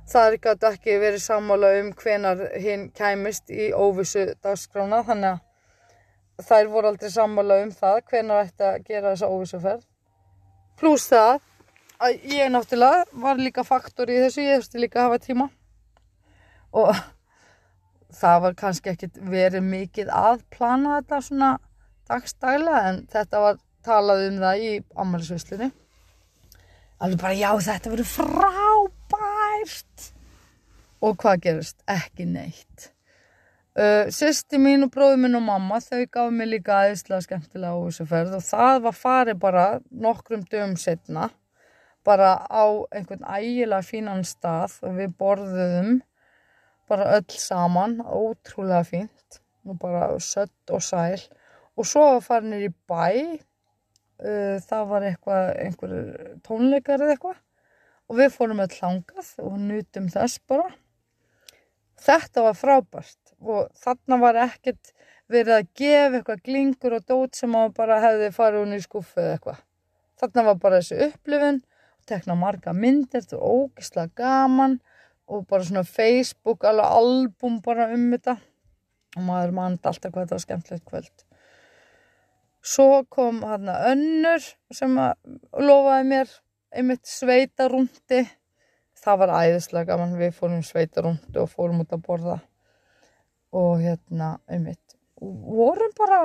[0.09, 6.69] það gæti ekki verið sammála um hvenar hinn kæmist í óvissu dagskrána þannig að þær
[6.73, 9.87] voru aldrei sammála um það hvenar ætti að gera þessa óvissuferð.
[10.79, 11.39] Pluss það
[12.01, 15.49] að ég náttúrulega var líka faktor í þessu, ég þurfti líka að hafa tíma.
[16.71, 16.95] Og
[18.21, 21.51] það var kannski ekkit verið mikið að plana þetta svona
[22.09, 25.71] dagstæla en þetta var talað um það í ammælisvislunni
[27.01, 28.09] alveg bara já þetta verið
[29.62, 30.13] frábært
[31.02, 31.82] og hvað gerist?
[31.89, 32.91] Ekki neitt.
[33.71, 38.36] Uh, Sýsti mín og bróði mín og mamma þau gaf mér líka aðeinslega skemmtilega óvissuferð
[38.36, 41.30] og það var farið bara nokkrum dögum setna
[42.04, 46.02] bara á einhvern ægilega fínan stað og við borðuðum
[46.91, 51.21] bara öll saman ótrúlega fínt og bara sött og sæl.
[51.78, 55.95] Og svo var farinir í bæ uh, það var eitthvað einhver
[56.43, 57.39] tónleikar eða eitthvað
[58.12, 60.67] og við fórum öll langað og nutum þess bara
[62.02, 64.93] þetta var frábært og þarna var ekkert
[65.32, 69.21] verið að gefa eitthvað glingur og dót sem að bara hefði farið hún í skuffu
[69.21, 69.60] eða eitthvað.
[70.21, 71.60] Þarna var bara þessi upplifun,
[72.10, 74.78] tekna marga myndir, þetta var ógislega gaman
[75.32, 78.38] og bara svona Facebook, alveg album bara um þetta
[79.17, 81.26] og maður mandi alltaf hvað þetta var skemmtilegt kvöld.
[82.62, 86.36] Svo kom hann að önnur sem að lofaði mér
[86.75, 88.23] einmitt sveitarúndi.
[89.01, 92.38] Það var æðislega gaman, við fórum sveitarúndi og fórum út að borða.
[93.57, 96.21] Og hérna, einmitt, vorum bara,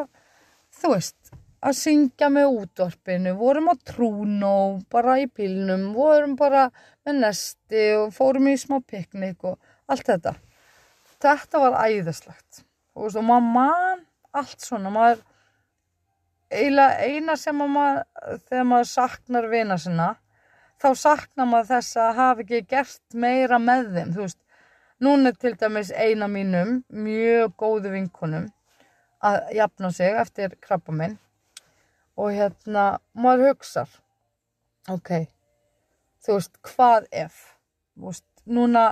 [0.76, 1.32] þú veist,
[1.66, 4.56] að syngja með útvarpinu, vorum á trúnó,
[4.92, 6.68] bara í bílnum, vorum bara
[7.06, 9.56] með nesti og fórum í smá piknik og
[9.90, 10.36] allt þetta.
[11.22, 12.62] Þetta var æðislegt.
[12.96, 14.04] Og, og maður mann
[14.36, 15.24] allt svona, maður,
[16.52, 18.04] eina sem maður,
[18.46, 20.12] þegar maður saknar vina sinna,
[20.82, 24.40] þá saknar maður þess að hafa ekki gert meira með þeim, þú veist,
[24.96, 28.46] Núna er til dæmis eina mínum, mjög góðu vinkonum,
[29.20, 31.18] að jafna sig eftir krabba minn
[32.16, 33.90] og hérna, maður hugsar,
[34.88, 35.26] ok,
[36.24, 37.42] þú veist, hvað ef,
[37.92, 38.86] þú veist, núna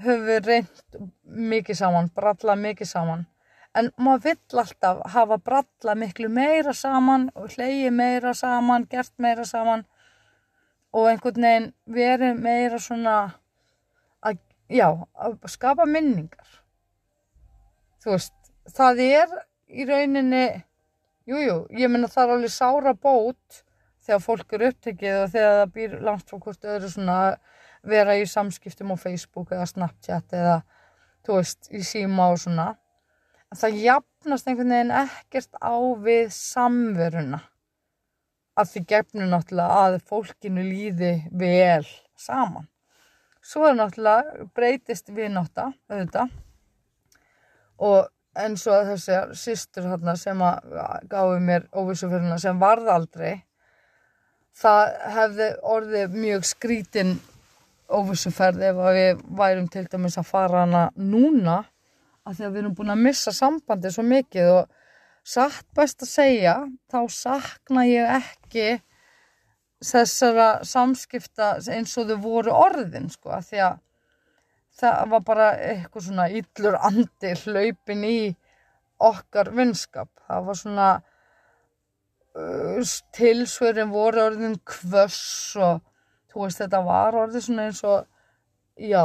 [0.00, 0.98] höfum við reynd
[1.52, 3.26] mikið saman, brallað mikið saman,
[3.76, 9.44] en maður vill alltaf hafa brallað miklu meira saman og hleyið meira saman, gert meira
[9.44, 9.84] saman
[10.96, 13.18] og einhvern veginn verið meira svona
[14.68, 16.48] já, að skapa minningar.
[18.02, 18.34] Þú veist
[18.76, 19.36] það er
[19.68, 20.44] í rauninni
[21.28, 23.62] jújú, jú, ég menna það er alveg sára bót
[24.06, 27.18] þegar fólk eru upptekið og þegar það býr langt frá hvort öðru svona
[27.88, 30.58] vera í samskiptum á Facebook eða Snapchat eða
[31.26, 32.70] þú veist, í síma og svona.
[33.56, 37.42] Það jafnast einhvern veginn ekkert á við samveruna
[38.58, 41.86] að því gefnum náttúrulega að fólkinu líði vel
[42.18, 42.68] saman.
[43.44, 46.32] Svo er náttúrulega breytist viðnáta auðvitað.
[47.78, 49.86] Og eins og þessi sýstur
[50.18, 50.72] sem að
[51.10, 53.44] gáði mér óvissuföruna sem varð aldrei
[54.58, 57.16] það hefði orðið mjög skrítin
[57.88, 61.62] óvissuferð ef við værum til dæmis að fara hana núna
[62.26, 64.74] af því að við erum búin að missa sambandi svo mikið og
[65.28, 66.54] satt best að segja
[66.88, 68.68] þá sakna ég ekki
[69.84, 73.76] þessara samskipta eins og þau voru orðin sko að því að
[74.78, 78.18] það var bara eitthvað svona yllur andi hlaupin í
[78.98, 80.10] okkar vinskap.
[80.26, 80.88] Það var svona
[82.38, 85.82] uh, tilsverðin voru orðin kvöss og
[86.30, 88.06] þú veist þetta var orðin svona eins og
[88.78, 89.02] já,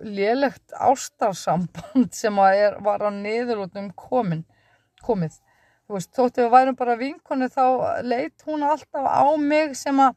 [0.00, 4.44] lélegt ástarsamband sem að er, var á niðurlótum komin
[5.04, 5.38] komið
[5.90, 7.64] þú veist, þóttu við værum bara vinkonu þá
[8.06, 10.14] leitt hún alltaf á mig sem að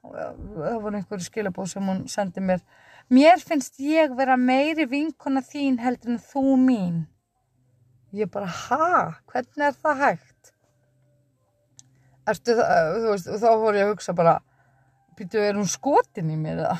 [0.00, 2.62] það voru einhverju skilabóð sem hún sendi mér
[3.12, 7.02] mér finnst ég vera meiri vinkona þín heldur en þú mín
[8.16, 9.20] ég bara, ha?
[9.28, 10.54] hvernig er það hægt?
[12.30, 14.34] Ertu það, þú veist, þá voru ég að hugsa bara,
[15.20, 16.76] býtu, er hún skotin í mér eða?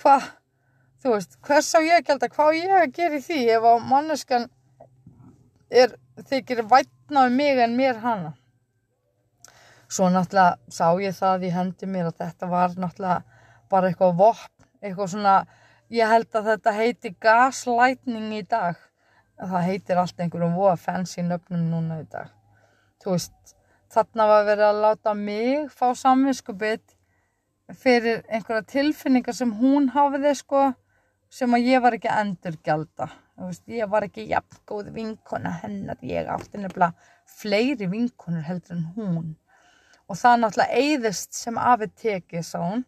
[0.00, 0.30] Hvað?
[1.04, 3.68] Þú veist, hvers á ég að gelda, hvað á ég að gera í því ef
[3.68, 4.48] á manneskan
[5.70, 5.94] er
[6.28, 8.32] þykir vætna um mig en mér hana.
[9.88, 13.22] Svo náttúrulega sá ég það í hendi mér að þetta var náttúrulega
[13.70, 15.36] bara eitthvað vopn, eitthvað svona,
[15.90, 18.78] ég held að þetta heiti gaslightning í dag.
[19.36, 22.30] Það heitir allt einhverjum voða fancy nöfnum núna í dag.
[23.02, 23.56] Þú veist,
[23.92, 26.82] þarna var verið að láta mig fá samvinskupið
[27.74, 30.64] fyrir einhverja tilfinningar sem hún hafiði sko
[31.30, 33.08] sem að ég var ekki endurgjalda.
[33.68, 35.98] Ég var ekki jafn góð vinkona hennar.
[36.02, 36.92] Ég átti nefnilega
[37.38, 39.32] fleiri vinkonur heldur en hún.
[40.06, 42.84] Og það náttúrulega eyðist sem afi tekið sá hún.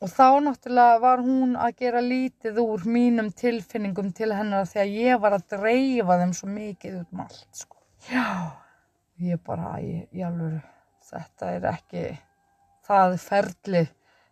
[0.00, 5.20] Og þá náttúrulega var hún að gera lítið úr mínum tilfinningum til hennar þegar ég
[5.22, 7.76] var að dreifa þeim svo mikið út um allt sko.
[8.06, 8.52] já,
[9.18, 10.60] ég bara ég, ég alveg,
[11.08, 12.02] þetta er ekki
[12.86, 13.86] það ferli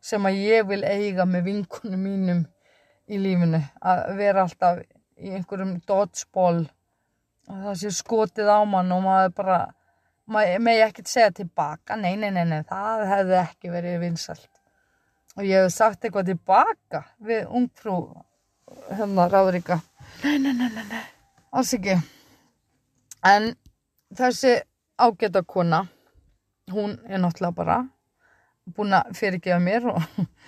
[0.04, 2.44] sem að ég vil eiga með vinkunum mínum
[3.10, 4.80] í lífinu að vera alltaf
[5.20, 9.58] í einhverjum dodgeball og það sé skotið á mann og maður bara
[10.30, 11.98] maður megi ekkert segja tilbaka.
[12.00, 14.50] Nei, nei, nei, nei, það hefði ekki verið vinsalt
[15.34, 17.98] og ég hef sagt eitthvað tilbaka við ungfrú
[18.94, 19.80] hérna Ráðríka.
[20.22, 21.02] Nei, nei, nei, nei, nei.
[21.54, 21.96] Alls ekki.
[23.26, 23.52] En
[24.14, 24.54] þessi
[25.00, 25.84] ágæta kona
[26.72, 27.78] hún er náttúrulega bara
[28.76, 30.02] búin að fyrirgefa mér og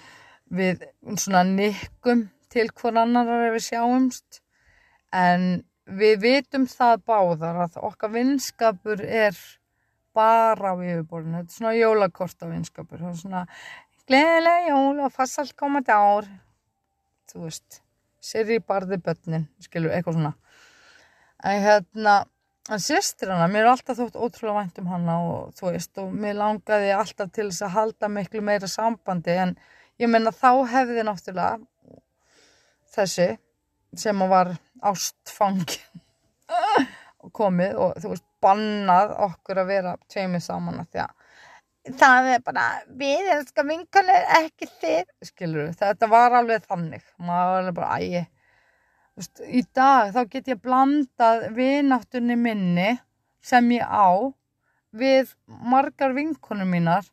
[0.59, 0.87] við
[1.19, 4.41] svona nikkum til hvern annar við sjáumst.
[5.15, 9.37] En við vitum það báðar að okkar vinskapur er
[10.17, 13.43] bara á yfirborðinu, þetta er svona jólakorta vinskapur, það er svona
[14.09, 16.31] gleðilega jól og farsalt komandi ár.
[17.31, 17.83] Þú veist
[18.25, 20.33] sér í barði börnin, skilur, eitthvað svona.
[21.45, 22.17] En hérna
[22.73, 26.15] en sýstir hana, mér er alltaf þótt ótrúlega vænt um hana og þú veist og
[26.15, 29.53] mér langaði alltaf til þess að halda miklu meira sambandi en
[30.03, 31.61] ég menna þá hefði náttúrulega
[32.97, 33.29] þessi
[33.97, 34.55] sem var
[34.85, 36.03] ástfangin
[37.25, 42.29] og komið og þú veist bannað okkur að vera tveimið saman að því að það
[42.35, 42.65] er bara
[43.01, 47.05] við elskar vinkanir ekki þið skilur þetta var alveg þannig.
[47.19, 48.25] Maður var alveg bara ægi
[49.49, 52.91] í dag þá get ég blandað vináttunni minni
[53.41, 54.13] sem ég á
[54.97, 57.07] við margar vinkunum mínar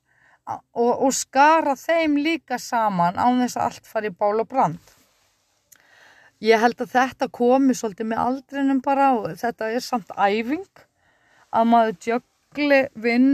[0.48, 4.80] og, og skara þeim líka saman án þess að allt fari í bál og brand.
[6.44, 10.66] Ég held að þetta komi svolítið með aldrinum bara og þetta er samt æfing
[11.56, 13.30] að maður djögli vinn,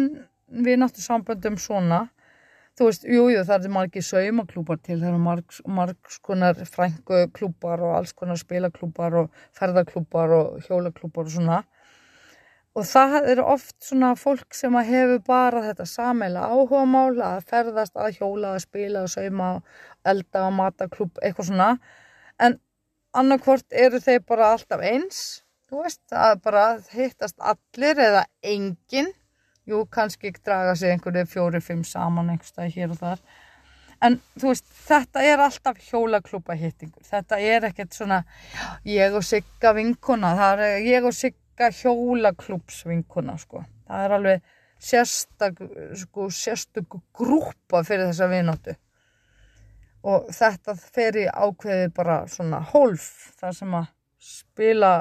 [0.46, 2.04] vináttu samböndum svona.
[2.78, 7.82] Þú veist, jújú, jú, það er margir saumaklúpar til, það eru margs, margs konar frænguklúpar
[7.88, 11.60] og alls konar spilaklúpar og ferðarklúpar og hjólaklúpar og svona.
[12.78, 17.42] Og það eru oft svona fólk sem að hefur bara þetta sameila áhuga mál að
[17.50, 19.52] ferðast að hjóla, að spila, að sauma,
[20.06, 21.74] elda, að mata klúp, eitthvað svona.
[22.40, 22.62] En
[23.18, 25.20] annarkvort eru þeir bara alltaf eins,
[25.70, 29.12] þú veist, að bara hittast allir eða enginn.
[29.70, 33.24] Jú, kannski draga sig einhverju fjóri-fimm saman einhverstað hér og þar.
[34.02, 38.22] En þú veist, þetta er alltaf hjólaklúpa hittingur, þetta er ekkert svona
[38.88, 43.66] ég og Sigga vinkona það er ég og Sigga hjólaklúps vinkona, sko.
[43.90, 44.48] Það er alveg
[44.80, 45.60] sérstak
[46.00, 48.78] sko, sérstak grúpa fyrir þessa vinóttu
[50.08, 54.94] og þetta fer í ákveði bara svona hólf, það sem að spila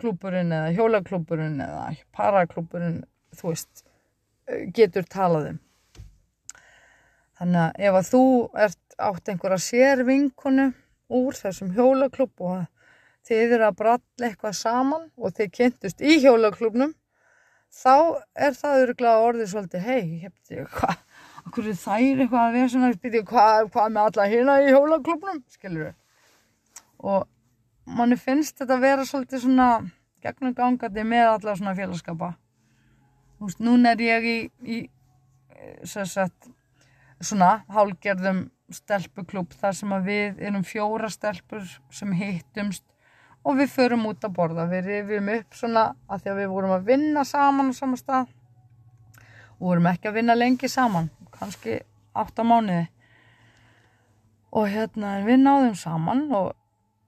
[0.00, 3.00] klúpurinn eða hjólaklúpurinn eða paraklúpurinn,
[3.36, 3.84] þú veist
[4.76, 5.62] getur talað um.
[7.36, 8.24] Þannig að ef að þú
[8.66, 10.70] ert átt einhverja sér vinkonu
[11.12, 12.62] úr þessum hjólaklubb og
[13.26, 16.94] þið eru að bralla eitthvað saman og þið kynntust í hjólaklubbnum
[17.74, 21.02] þá er það öruglega orðið svolítið hei, hefði ég hvað
[21.46, 25.86] okkur er þær eitthvað að vera svona hvað, hvað með alla hérna í hjólaklubbnum skilur
[25.86, 25.94] við
[27.06, 27.26] og
[27.86, 29.68] manni finnst þetta að vera svolítið svona
[30.24, 32.32] gegnum gangandi með alla svona félagskapa.
[33.36, 34.78] Þú veist, núna er ég í, í
[35.86, 36.48] sagt,
[37.20, 42.84] svona hálgerðum stelpuklub þar sem að við erum fjóra stelpur sem hittumst
[43.46, 44.66] og við förum út að borða.
[44.70, 48.32] Við rifjum upp svona að því að við vorum að vinna saman á sama stað.
[49.60, 51.06] Og vorum ekki að vinna lengi saman,
[51.40, 51.80] kannski
[52.16, 52.86] 8 mánuði.
[54.56, 56.54] Og hérna við náðum saman og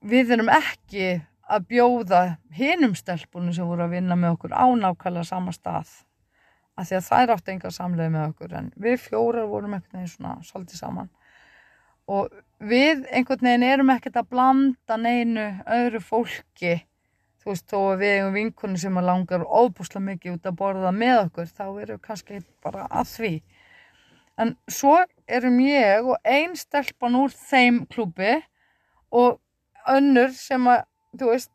[0.04, 1.14] við erum ekki
[1.48, 5.88] að bjóða hinum stelpunum sem voru að vinna með okkur á nákvæmlega sama stað
[6.78, 10.12] að því að þær áttu enga samlega með okkur en við fjórar vorum einhvern veginn
[10.12, 11.08] svona svolítið saman.
[12.08, 12.28] Og
[12.60, 16.76] við einhvern veginn erum ekkert að blanda neinu öðru fólki.
[17.42, 21.22] Þú veist þó að við eigum vinkunni sem langar óbúslega mikið út að borða með
[21.24, 23.32] okkur þá erum við kannski bara að því
[24.38, 24.96] en svo
[25.26, 28.36] erum ég og einn stelpan úr þeim klúpi
[29.10, 29.40] og
[29.88, 30.84] önnur sem að
[31.18, 31.54] þú veist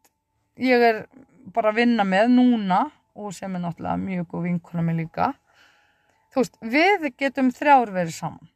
[0.59, 1.05] ég er
[1.53, 2.81] bara að vinna með núna
[3.13, 5.33] og sem er náttúrulega mjög góð vinkona með líka.
[6.33, 8.49] Þú veist, við getum þrjár verið saman.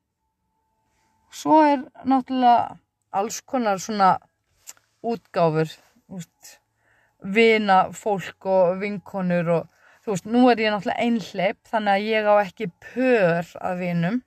[1.30, 2.78] Svo er náttúrulega
[3.18, 4.16] alls konar svona
[5.06, 5.70] útgáfur
[6.10, 6.58] veist,
[7.22, 9.77] vina fólk og vinkonur og
[10.08, 14.22] þú veist, nú er ég náttúrulega einhleip þannig að ég á ekki pör af vinum.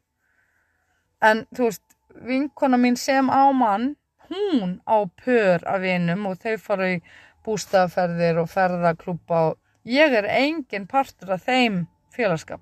[1.24, 1.86] En þú veist,
[2.28, 3.94] vinkona mín sem á mann
[4.28, 6.98] hún á pör af vinum og þau fara í
[7.46, 9.56] bústaferðir og ferðaklúpa og
[9.88, 12.60] ég er engin partur af þeim félagskap.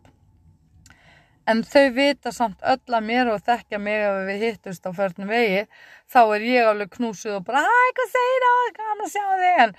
[1.48, 5.34] En þau vita samt öll að mér og þekkja mig ef við hittust á förnum
[5.34, 5.66] vegi
[6.06, 9.62] þá er ég alveg knúsuð og bara hæ, hvað segir það, gaman að sjá þig
[9.64, 9.78] en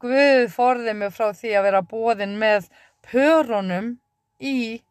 [0.00, 2.70] Guð forðið mig frá því að vera bóðin með
[3.06, 3.96] pörunum
[4.40, 4.82] í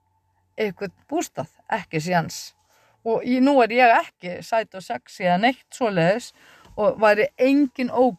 [0.56, 2.56] eitthvað bústað, ekki síðans
[3.06, 6.32] og í, nú er ég ekki sæt og sexy eða neitt svoleiðis
[6.76, 8.18] og væri engin óg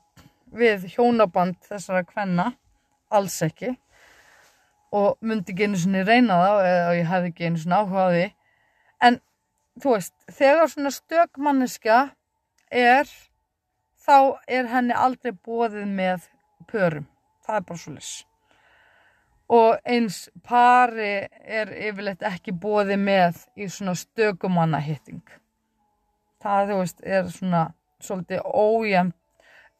[0.56, 2.52] við hjónaband þessara kvenna
[3.12, 3.74] alls ekki.
[4.94, 8.08] Og myndi ekki einu svona reyna það eða ég hefði ekki einu svona áhuga á
[8.14, 8.26] því.
[9.06, 9.18] En
[9.82, 11.98] þú veist, þegar svona stökmanniska
[12.70, 13.10] er
[14.06, 16.30] þá er henni aldrei bóðið með
[16.70, 17.06] pörum,
[17.46, 18.12] það er bara svo lis
[19.56, 21.12] og eins pari
[21.58, 25.22] er yfirleitt ekki bóðið með í svona stökumanna hitting
[26.42, 27.62] það þú veist er svona
[28.02, 29.14] svolítið ójæmt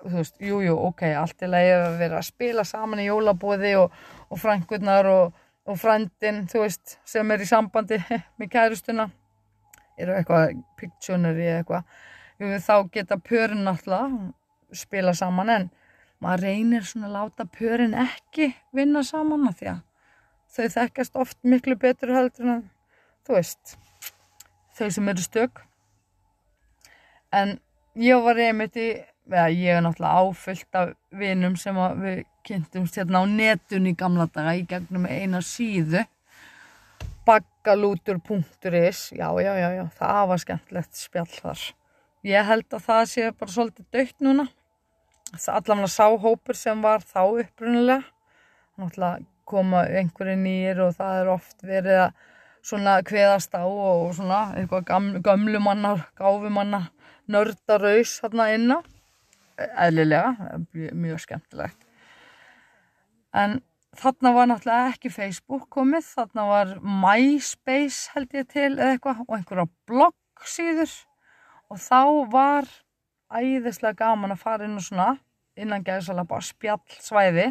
[0.02, 3.94] þú veist, jújú, jú, ok, allt leið að vera að spila saman í jólabóði og,
[4.30, 8.00] og frangurnar og, og frandin, þú veist, sem er í sambandi
[8.38, 9.08] með kærustuna.
[9.96, 11.96] Eru eitthvað pictionary eða eitthvað?
[12.66, 15.68] Þá geta pörin alltaf spila saman en
[16.22, 19.82] maður reynir svona að láta pörin ekki vinna saman að því að
[20.56, 22.64] þau þekkast oft miklu betur heldur en
[23.26, 23.76] þú veist
[24.76, 25.60] þau sem eru stök.
[27.32, 27.56] En
[27.98, 28.88] ég var einmitt í
[29.26, 34.28] eða ég er náttúrulega áfyllt af vinum sem við kynntumst hérna á netun í gamla
[34.32, 36.04] daga í gegnum eina síðu.
[37.26, 41.64] Baggalútur.is já, já, já, já, það var skemmtlegt spjall þar.
[42.26, 44.46] Ég held að það sé bara svolítið dögt núna
[45.34, 48.04] allavega sáhópur sem var þá upprunnilega
[48.76, 52.24] náttúrulega koma einhverju nýjir og það er oft verið að
[52.66, 56.90] svona kveðast á og svona eitthvað gamlumannar, gáfumannar
[57.30, 58.80] nördaraus hérna inna
[59.56, 60.34] eðlilega,
[60.74, 61.78] mjög skemmtilegt.
[63.32, 63.60] En
[63.96, 69.36] þarna var náttúrulega ekki Facebook komið þarna var MySpace held ég til eða eitthvað og
[69.38, 70.96] einhverja bloggsýður
[71.72, 72.02] og þá
[72.34, 72.68] var
[73.32, 75.14] æðislega gaman að fara inn og svona
[75.56, 77.46] innan gæðsala bara spjallsvæði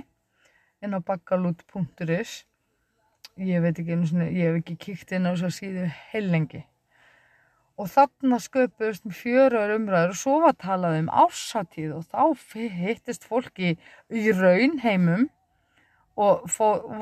[0.85, 2.43] inn á bakkalút.is
[3.41, 6.63] ég veit ekki einu svona, ég hef ekki kíkt inn á þess að síðu heilengi
[7.75, 13.75] og þarna sköpust fjöruður umræður og svo var talað um ársatíð og þá hittist fólki
[14.07, 15.27] í raunheimum
[16.15, 16.45] og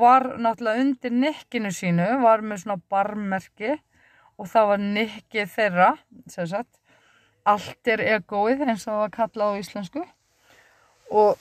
[0.00, 3.76] var náttúrulega undir nikkinu sínu, var með svona barmerki
[4.34, 5.90] og það var nikkið þeirra,
[6.26, 6.80] sem sagt,
[7.44, 10.04] allt er egoið eins og það var kallað á íslensku.
[11.12, 11.38] Og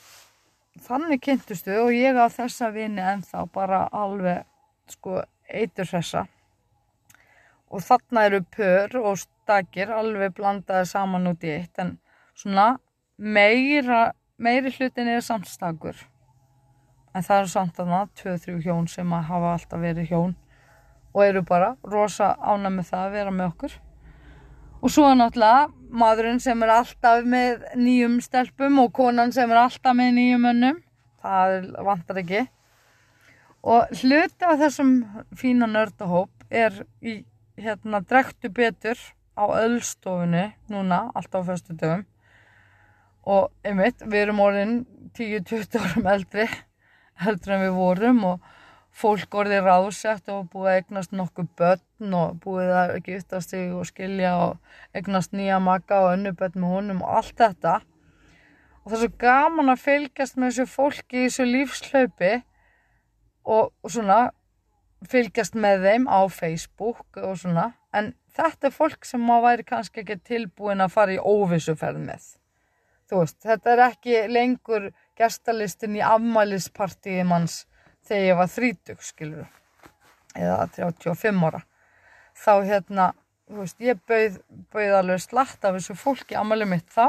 [0.88, 4.44] þannig kynntustu og ég á þessa vini en þá bara alveg
[4.92, 6.26] sko eitur þessa
[7.74, 11.96] og þarna eru pör og stakir alveg blandaði saman út í eitt en
[12.38, 12.76] svona
[13.18, 15.98] meira, meiri hlutin er samstakur
[17.14, 20.36] en það eru samt aðna 2-3 hjón sem að hafa alltaf verið hjón
[21.14, 23.74] og eru bara rosa ána með það að vera með okkur.
[24.82, 29.62] Og svo er náttúrulega maðurinn sem er alltaf með nýjum stelpum og konan sem er
[29.62, 30.80] alltaf með nýjum önnum
[31.24, 32.46] það vantar ekki.
[33.64, 34.96] Og hluti af þessum
[35.40, 37.22] fína nördahóp er í
[37.60, 39.00] hérna drektu betur
[39.38, 42.04] á öllstofunni núna, alltaf á fyrstu dögum
[43.24, 44.74] og einmitt, við erum orðin
[45.16, 46.48] 10-20 árum eldri
[47.24, 48.52] heldur en við vorum og
[48.94, 53.88] fólk orðið ráðsett og búið að eignast nokkuð börn og búið að giftast sig og
[53.90, 57.80] skilja og eignast nýja maka og önnu börn með honum og allt þetta.
[58.84, 62.34] Og það er svo gaman að fylgjast með þessu fólki í þessu lífslaupi
[63.44, 64.20] og, og svona
[65.10, 67.72] fylgjast með þeim á Facebook og svona.
[67.96, 72.34] En þetta er fólk sem maður væri kannski ekki tilbúin að fara í óvissuferð með.
[73.10, 77.64] Þú veist, þetta er ekki lengur gestalistin í afmælispartíði manns
[78.08, 79.46] þegar ég var 30 skilur
[80.34, 81.64] eða 35 ára
[82.38, 83.12] þá hérna,
[83.48, 84.40] þú veist, ég bauð,
[84.74, 87.08] bauð alveg slatt af þessu fólki afmælið mitt þá.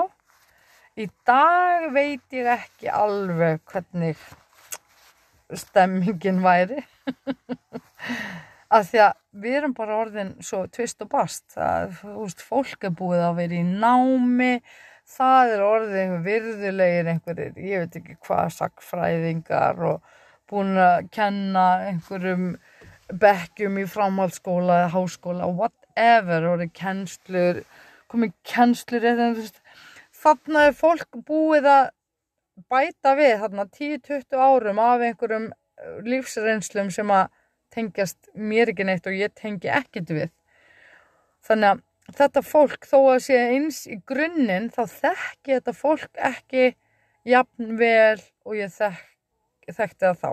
[0.95, 4.20] Í dag veit ég ekki alveg hvernig
[5.55, 6.84] stemmingin væri.
[8.74, 9.12] Að því að
[9.45, 13.59] við erum bara orðin svo tvist og bast það, veist, fólk er búið að vera
[13.59, 14.55] í námi
[15.14, 20.14] það er orðin virðulegir einhverjir, ég veit ekki hvað sakfræðingar og
[20.51, 22.55] búin að kenna einhverjum
[23.20, 27.62] bekkjum í framhaldsskóla eða háskóla, whatever orðin kennslur,
[28.12, 29.07] komið kennslur
[30.24, 31.88] þannig að fólk búið að
[32.70, 37.32] bæta við þarna 10-20 árum af einhverjum eh, lífsreynslum sem að
[37.74, 40.30] tengjast mér ekki neitt og ég tengi ekkert við.
[41.45, 46.70] Þannig að þetta fólk þó að sé eins í grunninn þá þekki þetta fólk ekki
[47.28, 49.03] jafn vel og ég þek,
[49.73, 50.31] þekkti það þá.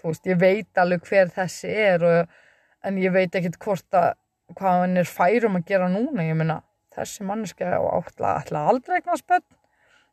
[0.00, 2.38] Þú veist, ég veit alveg hver þessi er og,
[2.84, 4.10] en ég veit ekkert hvort að
[4.54, 6.26] hvað hann er færum að gera núna.
[6.28, 6.60] Ég meina,
[6.94, 9.46] þessi manneski á áttla aldrei eitthvað spöld.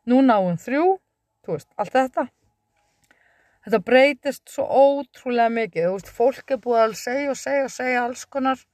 [0.08, 0.86] Núna á hún þrjú,
[1.44, 2.30] þú veist, allt þetta
[3.62, 7.74] þetta breytist svo ótrúlega mikið, þú veist, fólk er búið að segja og segja og
[7.76, 8.64] segja alls konar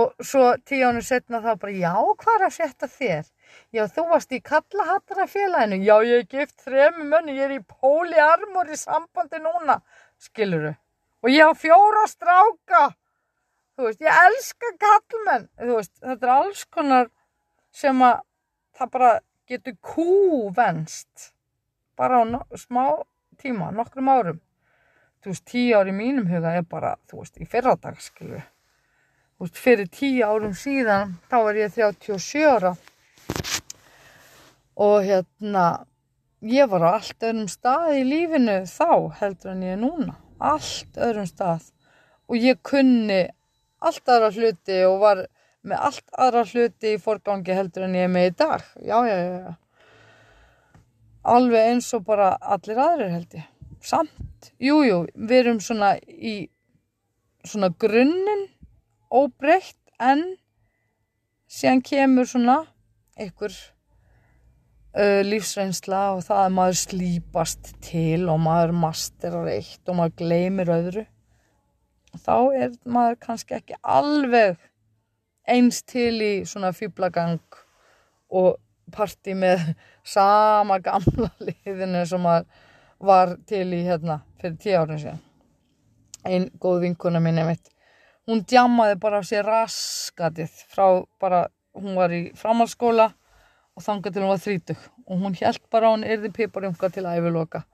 [0.00, 3.30] og svo tíu ánum setna þá bara, já, hvað er að setja þér?
[3.74, 7.62] Já, þú varst í kallahattara félaginu, já, ég er gift þremi mönni, ég er í
[7.62, 9.78] póliarmor í sambandi núna,
[10.18, 10.74] skiluru,
[11.22, 12.82] og ég á fjóra stráka,
[13.76, 17.10] þú veist, ég elska kallmenn, þú veist, þetta er alls konar
[17.82, 18.22] sem að
[18.78, 19.10] það bara
[19.50, 21.32] getur kúvenst,
[21.98, 22.24] bara á
[22.58, 22.84] smá
[23.40, 24.40] tíma, nokkrum árum.
[25.20, 28.40] Þú veist, tíu ári mínum huga er bara, þú veist, í fyrradag skilju
[29.40, 32.74] þú veist, fyrir tíu árum síðan þá var ég 37 ára
[34.80, 35.66] og hérna
[36.40, 40.16] ég var á allt öðrum stað í lífinu þá heldur en ég er núna.
[40.40, 41.68] Allt öðrum stað.
[42.30, 43.26] Og ég kunni
[43.84, 45.24] allt aðra hluti og var
[45.66, 48.64] með allt aðra hluti í forgangi heldur en ég er með í dag.
[48.80, 49.52] Já, já, já,
[51.22, 53.48] alveg eins og bara allir aðrir held ég.
[53.84, 56.48] Samt, jújú, jú, við erum svona í
[57.44, 58.46] svona grunninn
[59.12, 60.24] óbreytt en
[61.50, 62.58] síðan kemur svona
[63.16, 63.54] einhver
[64.96, 70.72] uh, lífsreynsla og það að maður slípast til og maður masterar eitt og maður gleymir
[70.76, 71.06] öðru
[72.24, 74.58] þá er maður kannski ekki alveg
[75.50, 77.40] eins til í svona fýblagang
[78.30, 78.56] og
[78.94, 79.62] parti með
[80.16, 82.30] sama gamla liðinu sem
[83.00, 85.20] var til í hérna fyrir tíu árið síðan.
[86.28, 87.70] Einn góð vinkuna minni mitt
[88.28, 90.84] hún djamaði bara sér raskatið frá
[91.20, 93.10] bara hún var í framhaldsskóla
[93.80, 97.64] og þanga til hún var þrítug og hún held bara hún erði piparjunga til æfiloka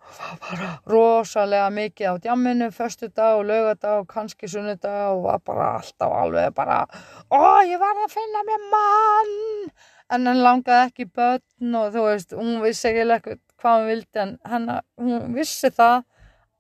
[0.93, 6.13] rosalega mikið á djamminu förstu dag og lögadag og kannski sunnudag og var bara alltaf
[6.23, 6.87] alveg bara
[7.31, 9.71] ó ég var að finna mér mann.
[10.13, 14.23] En hann langaði ekki börn og þú veist, hún vissi ekki eitthvað hvað hún vildi
[14.23, 16.05] en hennar, hún vissi það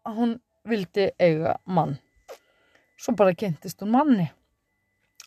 [0.07, 0.33] að hún
[0.67, 1.99] vildi eiga mann.
[2.99, 4.27] Svo bara kynntist hún manni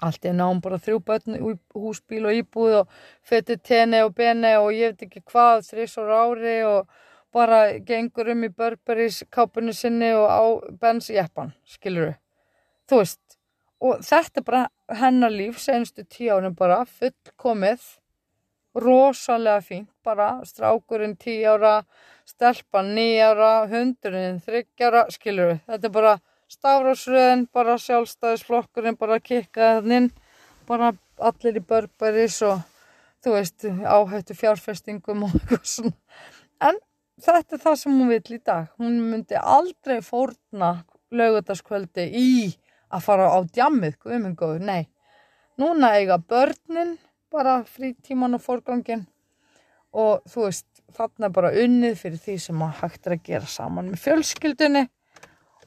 [0.05, 1.37] allt í náum bara þrjú börn
[1.75, 2.97] húsbíl og íbúð og
[3.27, 6.89] fötti tenni og beni og ég veit ekki hvað þrjusor ári og
[7.35, 10.43] bara gengur um í Burberrys kápunni sinni og á
[10.81, 12.15] Benz jeppan, skiluru
[12.89, 13.37] þú veist,
[13.79, 14.63] og þetta er bara
[15.01, 17.83] hennar líf, senstu tíu ánum bara fullkomið
[18.79, 21.75] rosalega fínt bara strákurinn 10 ára
[22.29, 26.17] stelpan 9 ára hundurinn 30 ára, skilur við þetta er bara
[26.49, 30.09] stafrásröðin bara sjálfstæðisflokkurinn bara kikkaðinn
[30.69, 32.61] bara allir í börbaris og
[33.23, 35.97] þú veist áhættu fjárfestingum og eitthvað svona.
[36.69, 36.79] En
[37.19, 38.69] þetta er það sem hún vil í dag.
[38.79, 40.71] Hún myndi aldrei fórna
[41.11, 42.31] lögutaskvöldi í
[42.89, 44.89] að fara á djammið, guðmengóður, nei.
[45.59, 46.97] Núna eiga börnin
[47.29, 49.05] bara frítíman og forgangin
[49.93, 53.91] og þú veist þarna bara unnið fyrir því sem að hægt er að gera saman
[53.91, 54.85] með fjölskyldunni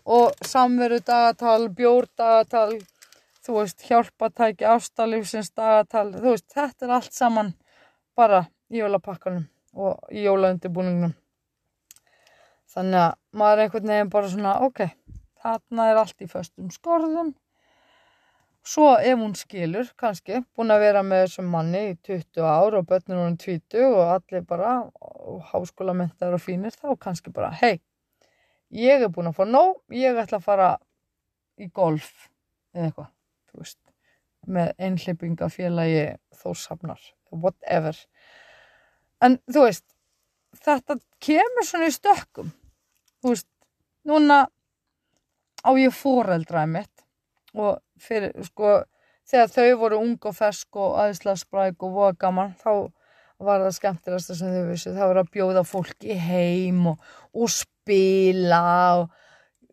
[0.04, 2.76] og samveru dagatal, bjór dagatal
[3.42, 7.54] þú veist hjálpatæki ástalífsins dagatal þú veist þetta er allt saman
[8.16, 11.16] bara í jólapakkanum og í jólaundibúningnum
[12.72, 14.82] þannig að maður er einhvern veginn bara svona ok,
[15.42, 17.32] þarna er allt í föstum skorðum.
[18.62, 22.86] Svo ef hún skilur kannski, búin að vera með þessum manni í 20 ár og
[22.86, 24.74] börnur hún 20 og allir bara
[25.50, 27.80] háskólamentaður og fínir þá kannski bara hei,
[28.72, 30.68] ég er búin að fá nóg, ég ætla að fara
[31.60, 32.10] í golf
[32.72, 33.10] eða eitthvað,
[33.50, 33.80] þú veist,
[34.52, 36.04] með einhleipingafélagi
[36.40, 37.98] þósafnar, whatever.
[39.22, 39.84] En þú veist,
[40.64, 42.50] þetta kemur svona í stökkum,
[43.22, 43.50] þú veist,
[44.08, 44.46] núna
[45.62, 47.04] á ég fóreldræði mitt
[47.52, 48.80] og fyrir, sko,
[49.28, 52.90] þegar þau voru ung og fesk og aðeinslega spræk og voða gaman, þá
[53.42, 57.52] var það skemmtilegast sem þau vissi, það var að bjóða fólki heim og, og
[57.82, 58.62] spila
[59.02, 59.10] og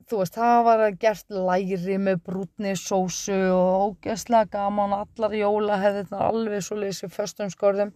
[0.10, 5.78] þú veist, það var að gert læri með brútni sósu og ógeðslega gaman, allar jóla
[5.82, 7.92] hefði þetta alveg svo leysið förstum skorðum.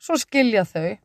[0.00, 0.96] Svo skilja þau.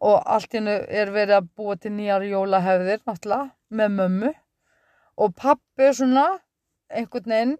[0.00, 4.30] Og allt innu er verið að búa til nýjar jólahefðir náttúrulega með mömmu.
[5.18, 6.28] Og pappi svona
[6.94, 7.56] einhvern veginn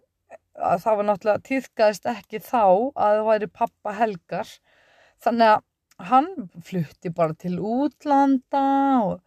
[0.61, 4.55] að það var náttúrulega týðkaðist ekki þá að það væri pappa helgar.
[5.21, 5.67] Þannig að
[6.09, 6.29] hann
[6.65, 8.65] flutti bara til útlanda
[9.05, 9.21] og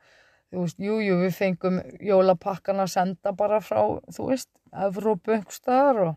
[0.53, 3.81] þú veist, jú, jú, við fengum jólapakkan að senda bara frá,
[4.13, 6.13] þú veist, Evrópu einhver staðar og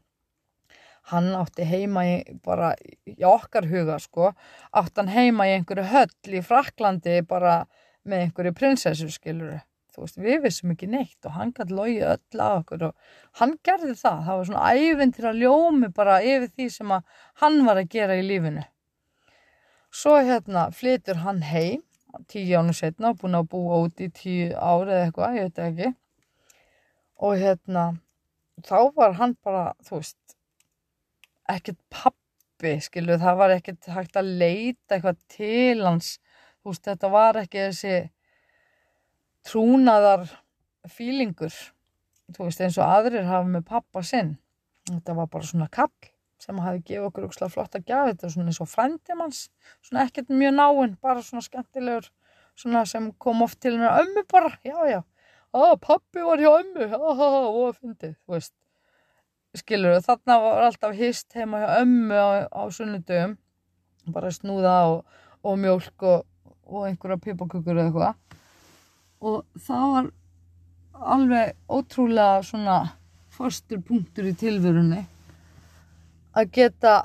[1.13, 2.73] hann átti heima í, bara
[3.07, 4.33] í okkar huga, sko,
[4.73, 7.63] átti hann heima í einhverju höll í Fraklandi bara
[8.07, 9.61] með einhverju prinsessu, skiluru.
[9.97, 13.55] Þú veist, við vissum ekki neitt og hann gæti logi öll að okkur og hann
[13.65, 14.19] gerði það.
[14.27, 18.19] Það var svona ævintir að ljómi bara yfir því sem að hann var að gera
[18.19, 18.67] í lífinu.
[19.97, 21.83] Svo hérna flytur hann heim
[22.29, 25.61] tíu ánu setna og búin að búa út í tíu ári eða eitthvað, ég veit
[25.67, 25.89] ekki.
[27.27, 27.85] Og hérna,
[28.65, 30.37] þá var hann bara, þú veist,
[31.53, 36.11] ekkert pappi, skilu, það var ekkert hægt að leita eitthvað til hans.
[36.61, 37.97] Þú veist, þetta var ekki þessi
[39.47, 40.29] trúnaðar
[40.93, 41.57] fílingur,
[42.37, 44.37] þú veist, eins og aðrir hafa með pappa sinn.
[44.91, 45.93] Þetta var bara svona kall
[46.43, 49.41] sem hafi gefið okkur úrslega flotta gafið, þetta var svona eins og frændið manns,
[49.85, 52.11] svona ekkert mjög náinn, bara svona skemmtilegur,
[52.57, 55.01] svona sem kom oft til mér ömmu bara, já, já,
[55.57, 58.55] að pappi var hjá ömmu, ha, ha, ha, og að fyndið, þú veist,
[59.57, 63.37] skilur þarna var alltaf hist heima hjá ömmu á, á sunnudöfum,
[64.13, 66.29] bara snúða og, og mjölk og,
[66.69, 68.39] og einhverja pipakökur eða eitthvað,
[69.25, 70.13] og það var
[71.17, 72.79] alveg ótrúlega svona
[73.37, 75.03] fastur punktur í tilverunni
[76.37, 76.97] að geta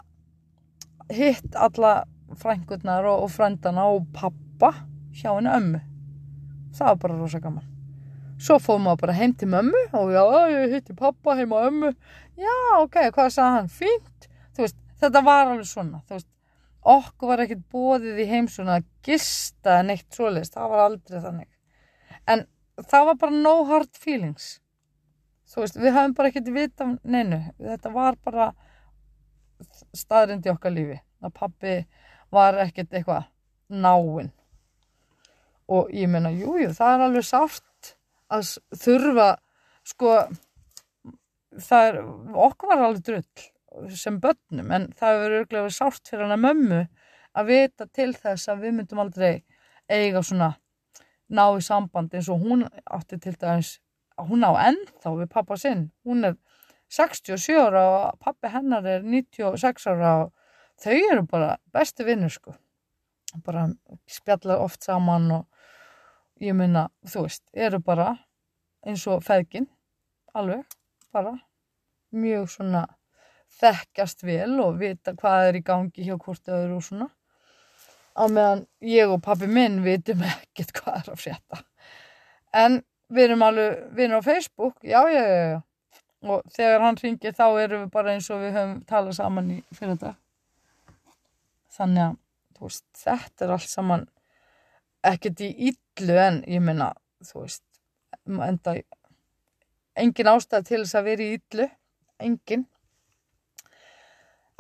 [1.11, 2.03] hitt alla
[2.39, 4.73] frængurnar og, og frændana og pappa
[5.15, 5.82] hjá henni ömmu.
[6.75, 7.67] Það var bara rosa gaman.
[8.41, 11.91] Svo fóðum maður bara heim til mömmu og já, ég hitti pappa heim á ömmu.
[12.39, 14.29] Já, ok, hvað sagði hann, fínt.
[14.57, 16.27] Veist, þetta var alveg svona veist,
[16.82, 21.21] okkur var ekkert bóðið í heim svona að gista en eitt svoleiðist það var aldrei
[21.21, 21.49] þannig.
[22.29, 22.43] En
[22.82, 24.57] það var bara no hard feelings.
[25.51, 28.51] Þú veist, við hafum bara ekkert vita neinu, þetta var bara
[29.95, 30.99] staðrind í okkar lífi.
[31.22, 31.76] Að pappi
[32.34, 33.28] var ekkert eitthvað
[33.72, 34.32] náinn.
[35.72, 37.93] Og ég meina, jújú, það er alveg sátt
[38.32, 39.28] að þurfa
[39.88, 40.16] sko
[41.59, 41.99] það er,
[42.47, 46.82] okkur var alveg drull sem börnum, en það hefur örglega sátt fyrir hana mömmu
[47.39, 49.43] að vita til þess að við myndum aldrei
[49.91, 50.53] eiga svona
[51.32, 53.78] ná í samband eins og hún átti til dæmis,
[54.20, 56.36] hún á ennþá við pappa sinn, hún er
[56.91, 60.31] 67 ára og pappi hennar er 96 ára og
[60.81, 62.55] þau eru bara bestu vinnur sko.
[63.45, 63.69] Bara
[64.11, 65.45] spjalla oft saman og
[66.43, 68.09] ég minna, þú veist, eru bara
[68.83, 69.69] eins og feðgin
[70.35, 70.65] alveg,
[71.13, 71.37] bara
[72.11, 72.83] mjög svona
[73.61, 77.09] þekkjast vel og vita hvað er í gangi hjá hvort öðru og svona.
[78.19, 81.63] Á meðan ég og pappi minn vitum ekkert hvað er að frétta.
[82.51, 85.59] En við erum alveg vinnur á Facebook, já, já, já, já
[86.22, 89.59] og þegar hann ringir þá erum við bara eins og við höfum talað saman í
[89.74, 90.15] fyrir þetta
[91.78, 92.17] þannig að
[92.61, 94.07] veist, þetta er allt saman
[95.11, 96.91] ekkert í yllu en ég minna
[97.26, 97.63] þú veist
[98.28, 98.76] enda
[99.97, 101.67] engin ástæð til þess að vera í yllu
[102.22, 102.67] engin.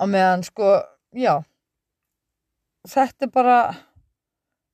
[0.01, 0.73] Á meðan sko
[1.13, 1.43] já
[2.89, 3.57] þetta er bara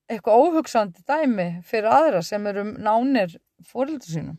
[0.08, 3.36] eitthvað óhugsandi dæmi fyrir aðra sem eru nánir
[3.68, 4.38] fóröldur sínum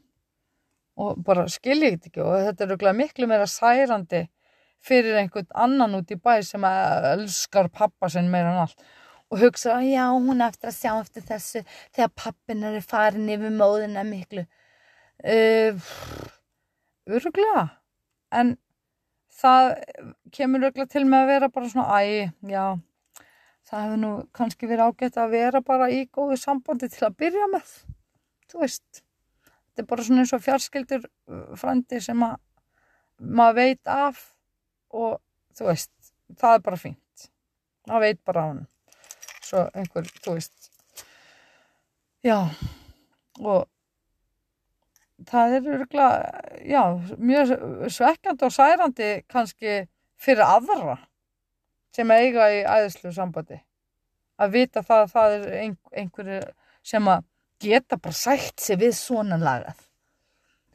[0.99, 4.23] og bara skilja þetta ekki og þetta er auðvitað miklu meira særandi
[4.83, 8.83] fyrir einhvern annan út í bæ sem elskar pappa sinn meira en allt.
[9.29, 11.63] Og hugsa að já hún eftir að sjá eftir þessu
[11.95, 14.45] þegar pappin er farin yfir móðina miklu.
[15.19, 15.75] Uh,
[17.09, 17.65] öruglega
[18.31, 18.55] en
[19.39, 19.73] það
[20.35, 22.63] kemur öruglega til með að vera bara svona æg, já
[23.69, 27.51] það hefur nú kannski verið ágætt að vera bara í góðu sambandi til að byrja
[27.51, 27.75] með.
[28.49, 29.03] Þú veist
[29.79, 32.35] þetta er bara svona eins og fjarskildur uh, frandi sem að
[33.19, 34.19] maður veit af
[34.91, 35.19] og
[35.55, 35.91] þú veist,
[36.39, 37.27] það er bara fínt.
[37.87, 38.65] Maður veit bara á hann
[39.39, 40.67] svo einhver, þú veist
[42.27, 42.35] já
[43.39, 43.69] og
[45.29, 46.83] það er örgulega, já,
[47.17, 47.55] mjög
[47.91, 49.79] svekkjandi og særandi kannski
[50.19, 50.99] fyrir aðra
[51.95, 53.63] sem eiga í æðislu sambandi.
[54.39, 55.49] Að vita það að það er
[56.03, 56.41] einhverju
[56.83, 57.23] sem að
[57.59, 59.79] geta bara sætt sig við svona lagað.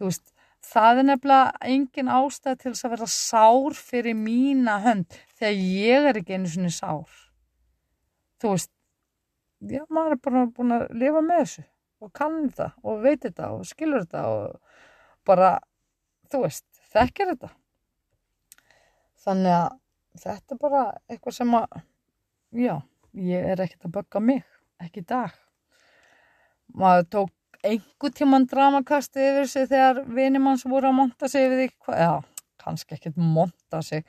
[0.02, 0.32] Veist,
[0.64, 6.08] það er nefnilega engin ástæð til þess að vera sár fyrir mína hönd þegar ég
[6.10, 7.20] er ekki einu svona sár.
[8.42, 8.72] Þú veist,
[9.64, 11.66] já, maður er bara búin að lifa með þessu
[12.04, 14.82] og kann þetta og veit þetta og skilur þetta og
[15.24, 15.54] bara,
[16.32, 17.52] þú veist, þekkir þetta.
[19.24, 19.78] Þannig að
[20.26, 21.80] þetta er bara eitthvað sem að,
[22.60, 22.74] já,
[23.30, 24.44] ég er ekkert að bögga mig,
[24.84, 25.40] ekki í dag
[26.72, 27.32] maður tók
[27.64, 32.12] einhver tíman dramakasti yfir sig þegar vinið manns voru að monta sig yfir því, já,
[32.60, 34.04] kannski ekkert monta sig,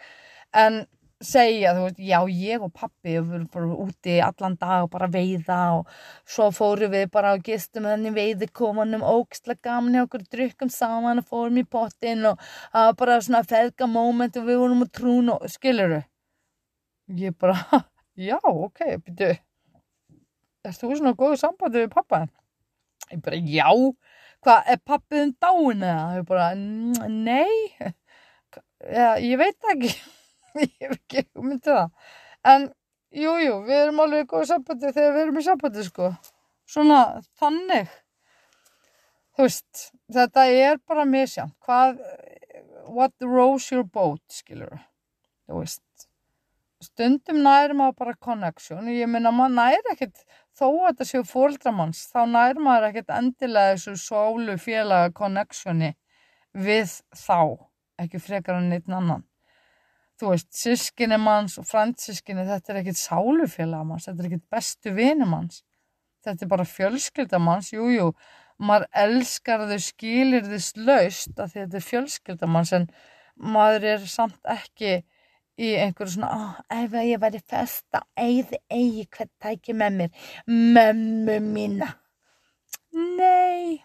[0.55, 0.83] en
[1.23, 5.07] segja, þú veist, já ég og pappi við vorum bara úti allan dag og bara
[5.11, 5.93] veiða og
[6.27, 11.23] svo fórum við bara og gistum henni veiði komanum ógstlega gaman hjá okkur, drukkum saman
[11.23, 12.43] og fórum í pottin og
[12.73, 16.03] það var bara svona feðga moment og við vorum á trún og skiluru
[17.15, 17.57] ég bara,
[18.29, 19.35] já, ok, byrju
[20.65, 22.25] erst þú svona góðu sambandi við pappa?
[23.11, 23.69] Ég bara, já.
[24.45, 26.07] Hvað, er pappiðin dáin eða?
[26.19, 26.47] ég bara,
[27.11, 27.91] nei.
[28.85, 29.93] Ja, ég veit ekki.
[30.55, 32.11] Ég hef ekki hugmyndið um það.
[32.47, 32.67] En
[33.11, 36.11] jújú, jú, við erum alveg í góðu sambandi þegar við erum í sambandi sko.
[36.71, 36.99] Svona
[37.41, 37.89] þannig.
[39.35, 39.81] Þú veist,
[40.15, 41.99] þetta er bara misján hvað
[42.87, 44.77] what rows your boat, skilur
[45.45, 46.07] þú veist
[46.83, 48.89] stundum næri maður bara connection.
[48.91, 50.25] Ég minna maður næri ekkert
[50.55, 55.93] þó að þetta séu fóldramanns þá næri maður ekkert endilega þessu sólu félaga connectioni
[56.55, 57.39] við þá
[58.01, 59.23] ekki frekar en neitt annan.
[60.15, 64.93] Þú veist, sískinni manns og fransískinni, þetta er ekkit sálufélag manns, þetta er ekkit bestu
[64.95, 65.63] vini manns.
[66.23, 67.73] Þetta er bara fjölskylda manns.
[67.75, 68.05] Jújú, jú,
[68.57, 72.87] maður elskar þau skilir þess laust að þetta er fjölskylda manns en
[73.35, 75.01] maður er samt ekki
[75.61, 80.23] í einhverju svona, oh, ef ég væri festa eigði eigi hvert tæki með mér.
[80.47, 81.91] Mömmu mína.
[82.95, 83.81] Nei.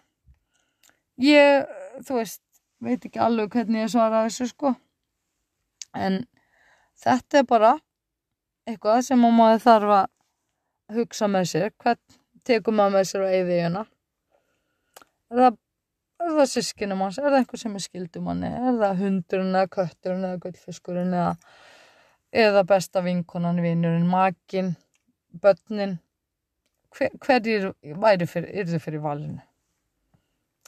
[1.21, 1.69] Ég,
[2.07, 2.41] þú veist
[2.81, 4.73] veit ekki alveg hvernig ég svara þessu sko.
[5.93, 6.23] En
[7.01, 7.75] þetta er bara
[8.67, 13.83] eitthvað sem maður þarf að hugsa með sér hvern tekum maður með sér á eyðíuna
[15.31, 15.57] er það
[16.27, 19.73] er það sískinum hans, er það einhver sem er skildum hann er það hundurinn eða
[19.75, 21.35] kötturinn eða gullfiskurinn eða
[22.31, 24.75] eða besta vinkonan, vinnurinn, makin
[25.41, 25.99] börnin?
[26.95, 29.39] Hver, hverjir væri fyrir, er þið fyrir valinu?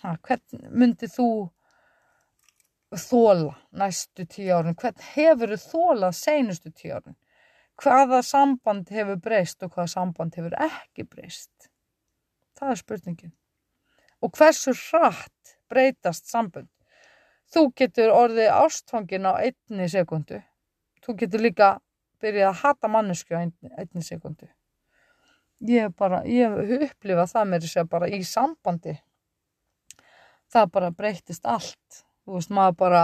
[0.04, 1.28] Ha, hvern myndið þú
[3.00, 4.78] þóla næstu tíu árin?
[4.80, 7.18] Hvern hefur þú þólað seinustu tíu árin?
[7.80, 11.72] Hvaða samband hefur breyst og hvaða samband hefur ekki breyst?
[12.60, 13.34] Það er spurningin
[14.24, 16.72] og hversu hratt breytast sambund
[17.54, 20.42] þú getur orðið ástfangin á einni sekundu
[21.06, 21.76] þú getur líka
[22.24, 24.48] byrjað að hata mannesku á einni, sekundu
[25.64, 28.96] ég hef bara ég hef upplifað það með þess að bara í sambandi.
[30.52, 32.04] Það bara breytist allt.
[32.24, 33.04] Þú veist maður bara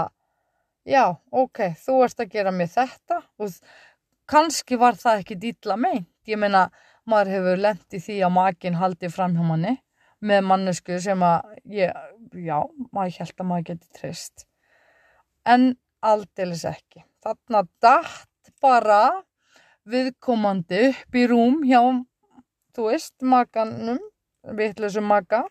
[0.88, 3.22] já ok þú ert að gera mig þetta.
[3.40, 3.56] Og
[4.30, 6.10] kannski var það ekki dýtla meint.
[6.28, 6.70] Ég meina
[7.10, 9.78] maður hefur lendið því að makin haldi fram hjá manni
[10.26, 11.96] með mannesku sem að ég,
[12.36, 12.58] já
[12.92, 14.46] maður held að maður geti trist
[15.48, 15.72] en
[16.06, 17.04] aldeilis ekki.
[17.24, 19.02] Þarna dætt bara
[19.90, 21.82] viðkomandi upp í rúm hjá
[22.76, 24.00] þú veist makanum
[24.56, 25.44] vittlisum maka.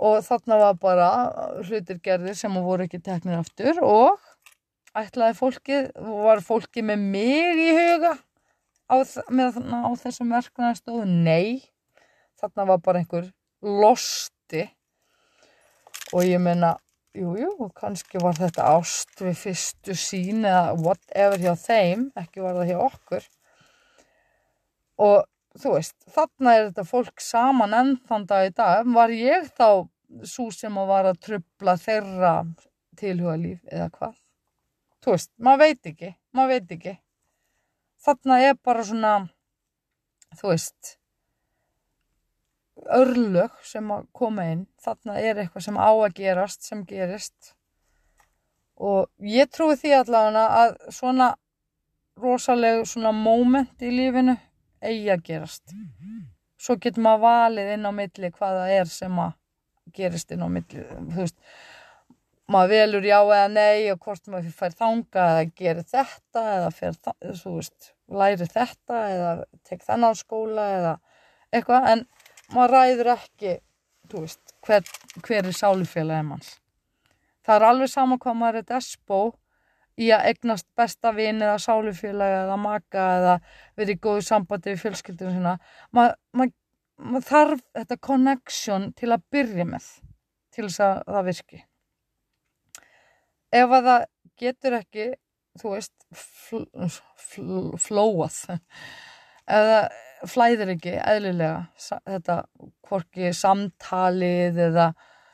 [0.00, 1.08] Og þarna var bara
[1.60, 4.16] hlutir gerðir sem voru ekki teknir aftur og
[4.96, 5.80] ætlaði fólki,
[6.24, 8.14] var fólki með mig í huga
[8.88, 8.96] á,
[9.28, 11.04] með, á þessum verknæðastóðu?
[11.04, 11.60] Nei,
[12.40, 13.26] þarna var bara einhver
[13.62, 14.64] losti.
[16.14, 16.74] Og ég menna,
[17.14, 22.72] jújú, kannski var þetta ást við fyrstu sín eða whatever hjá þeim, ekki var það
[22.72, 23.28] hjá okkur.
[25.00, 29.52] Og þú veist, þarna er þetta fólk saman enn þann dag í dag, var ég
[29.54, 29.86] þá
[30.26, 32.32] svo sem að var að trubla þeirra
[32.98, 34.16] tilhugalíf eða hvað?
[35.00, 36.96] Þú veist, maður veit ekki maður veit ekki.
[38.00, 39.12] Þarna er bara svona
[40.38, 40.96] þú veist
[42.96, 44.66] örlög sem að koma inn.
[44.82, 47.54] Þarna er eitthvað sem á að gerast sem gerist.
[48.80, 51.34] Og ég trúi því allavega að svona
[52.20, 54.36] rosaleg svona moment í lífinu
[54.80, 55.74] eigi að gerast.
[56.60, 59.36] Svo getur maður valið inn á milli hvaða er sem að
[59.96, 61.38] gerist inn á milli þú veist.
[62.50, 66.70] Maður velur já eða nei og hvort maður fær þanga eða gerir þetta eða
[67.38, 69.30] þú veist, læri þetta eða
[69.68, 70.94] tek þennan skóla eða
[71.54, 71.86] eitthvað.
[71.92, 72.04] En
[72.54, 73.58] maður ræður ekki
[74.10, 74.86] veist, hver,
[75.22, 76.56] hver er sálufélagið manns.
[77.46, 79.20] Það er alveg sama hvað maður er despo
[80.00, 83.36] í að egnast besta vini eða sálufélagi eða maka eða
[83.78, 85.56] verið í góðu sambandi við fjölskyldunum sína.
[85.96, 86.54] Maður mað,
[87.00, 89.88] maður þarf þetta connection til að byrja með
[90.50, 91.64] til þess að það virki.
[93.50, 94.06] Ef að það
[94.40, 95.08] getur ekki
[95.60, 96.64] þú veist fl
[97.20, 98.38] fl flóað
[99.50, 99.80] eða
[100.28, 102.36] flæðir ekki eðlilega þetta
[102.88, 104.90] hvorki samtalið eða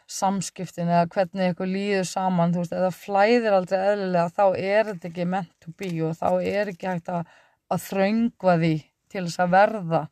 [0.06, 5.08] samskiptin eða hvernig eitthvað líður saman þú veist, eða flæðir aldrei eðlilega þá er þetta
[5.10, 7.32] ekki meant to be og þá er ekki hægt að,
[7.72, 8.74] að þraungva því
[9.10, 10.02] til þess að verða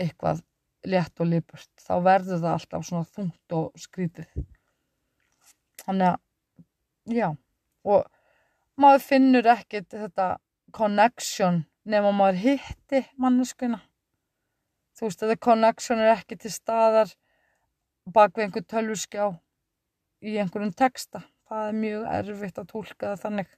[0.00, 0.46] eitthvað
[0.90, 1.70] létt og lipurt.
[1.76, 4.30] Þá verður það alltaf svona þungt og skrítið
[5.84, 7.28] þannig að já
[7.90, 10.26] og maður finnur ekkert þetta
[10.76, 13.80] connection nema maður hitti manneskuna
[15.00, 17.14] þú veist þetta connection er ekki til staðar
[18.12, 19.30] bak við einhver tölvuskjá
[20.20, 21.22] í einhverjum texta.
[21.48, 23.54] Það er mjög erfitt að tólka það þannig.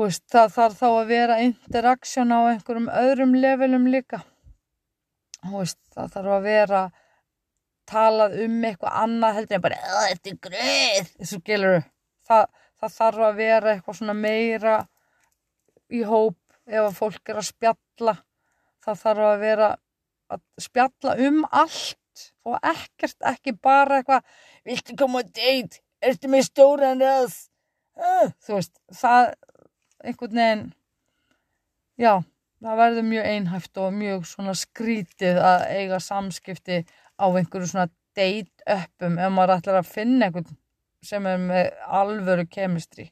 [0.00, 4.22] Veist, það þarf þá að vera interaktsjón á einhverjum öðrum levelum líka.
[5.52, 6.82] Veist, það þarf að vera
[7.90, 11.78] talað um eitthvað annað heldur en bara þetta er greið þessu gilur
[12.28, 12.44] það,
[12.80, 14.74] það þarf að vera eitthvað svona meira
[15.90, 16.38] í hóp
[16.70, 18.16] ef að fólk er að spjalla
[18.90, 19.70] það þarf að vera
[20.30, 24.26] að spjalla um allt og ekkert ekki bara eitthvað
[24.68, 27.36] viltu koma að deit ertu með stóran röð
[28.00, 29.32] uh, þú veist það
[30.00, 30.66] einhvern veginn
[32.00, 32.14] já,
[32.64, 36.82] það verður mjög einhæft og mjög svona skrítið að eiga samskipti
[37.20, 40.56] á einhverju svona date uppum ef maður ætlar að finna einhvern
[41.04, 41.70] sem er með
[42.00, 43.10] alvöru kemistri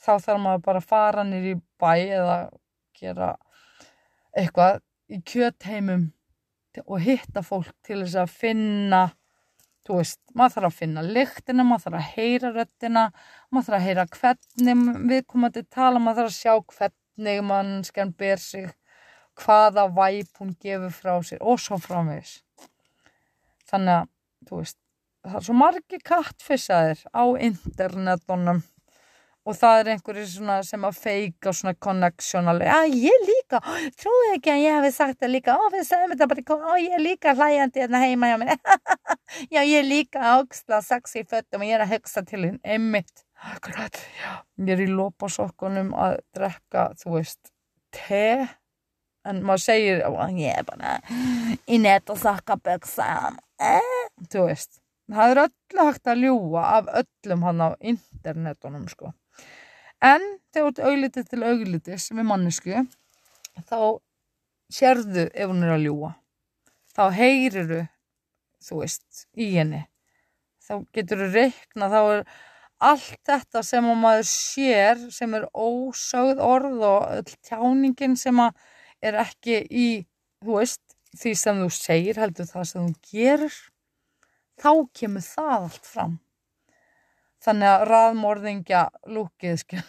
[0.00, 2.36] þá þarf maður bara að fara nýri bæ eða
[2.96, 3.34] gera
[4.36, 4.82] eitthvað
[5.12, 6.10] í kjötheimum
[6.84, 9.02] og hitta fólk til þess að finna
[9.86, 13.04] þú veist, maður þarf að finna lyktina, maður þarf að heyra röttina,
[13.50, 18.14] maður þarf að heyra hvernig við komum að tala, maður þarf að sjá hvernig mannskjarn
[18.18, 18.66] ber sig,
[19.36, 22.38] hvaða væp hún gefur frá sér og svo framvegis.
[23.70, 24.10] Þannig að,
[24.48, 24.78] þú veist,
[25.26, 28.62] það er svo margi kattfissaðir á internetunum
[29.46, 30.24] og það er einhverju
[30.66, 33.60] sem að feika svona connection alveg, að ég líka
[34.00, 35.54] trúi ekki að ég hef sagt það líka.
[35.54, 38.54] Ó, við sagðum þetta bara, ó, ég líka hlæjandi hérna heima hjá mér.
[39.54, 43.24] Já, ég líka áksla, sexi föttum og ég er að högsta til hinn, einmitt.
[43.52, 44.30] Akkurat, já,
[44.64, 47.50] ég er í lópasokkunum að drekka, þú veist
[47.92, 48.46] te.
[49.26, 50.00] En maður segir,
[50.38, 50.94] ég er bara
[51.66, 54.80] í net og sakka böksa eh, þú veist
[55.12, 59.12] það er öllu hægt að ljúa af öllum hann á internetunum sko
[60.04, 60.22] En
[60.52, 62.82] þegar þú ert auglitið til auglitis með mannesku
[63.68, 63.78] þá
[64.72, 66.10] sérðu ef hún er að ljúa.
[66.96, 67.82] Þá heyriru,
[68.64, 69.86] þú veist, í henni.
[70.66, 72.24] Þá getur þú reikna, þá er
[72.86, 78.42] allt þetta sem maður sér, sem er ósögð orð og tjáningin sem
[79.00, 79.88] er ekki í,
[80.44, 80.82] þú veist,
[81.16, 83.58] því sem þú segir heldur það sem þú gerir,
[84.60, 86.18] þá kemur það allt fram
[87.46, 88.82] þannig að raðmorðingja
[89.14, 89.82] lúkið sko.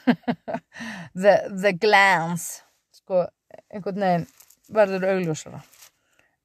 [1.23, 2.61] the, the glance
[2.95, 3.25] sko,
[3.73, 4.27] einhvern veginn
[4.77, 5.63] verður augljósara.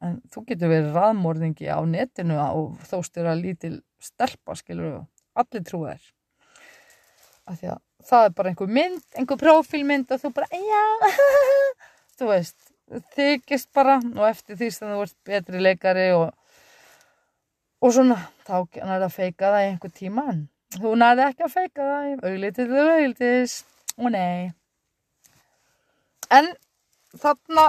[0.03, 5.05] En þú getur verið raðmorðingi á netinu og þóstir að lítil stelpa skilur
[5.39, 6.11] allir trúið er
[7.49, 10.85] af því að það er bara einhver mynd, einhver profilmynd og þú bara, já.
[12.19, 12.59] Þú veist,
[13.17, 16.31] þykist bara og eftir því sem þú ert betri leikari og
[17.83, 20.43] og svona, þá er það að feika það í einhver tíma en
[20.73, 23.55] Þú næði ekki að feika það, auglítið til auglítis
[23.99, 24.53] og nei.
[26.33, 26.49] En
[27.13, 27.65] þarna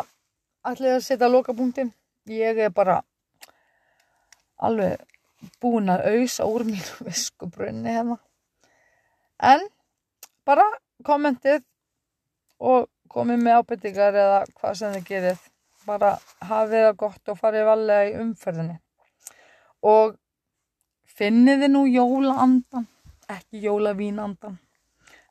[0.64, 1.90] ætla ég að setja lokapunktin.
[2.32, 3.02] Ég er bara
[4.64, 5.02] alveg
[5.60, 8.18] búin að auðsa úr mínu viskubrunni hérna.
[9.44, 9.66] En
[10.48, 10.70] bara
[11.04, 11.66] kommentið
[12.64, 15.44] og komið með ábyrtingar eða hvað sem þið gerir.
[15.84, 18.80] Bara hafið það gott og farið valega í umferðinni.
[19.84, 20.16] Og
[21.12, 22.88] finnið þið nú jólaandan
[23.38, 24.60] ekki jólavínandan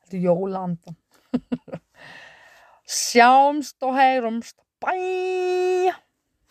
[0.03, 0.97] þetta er jólaandan
[2.85, 4.93] sjáumst og heyrumst bæ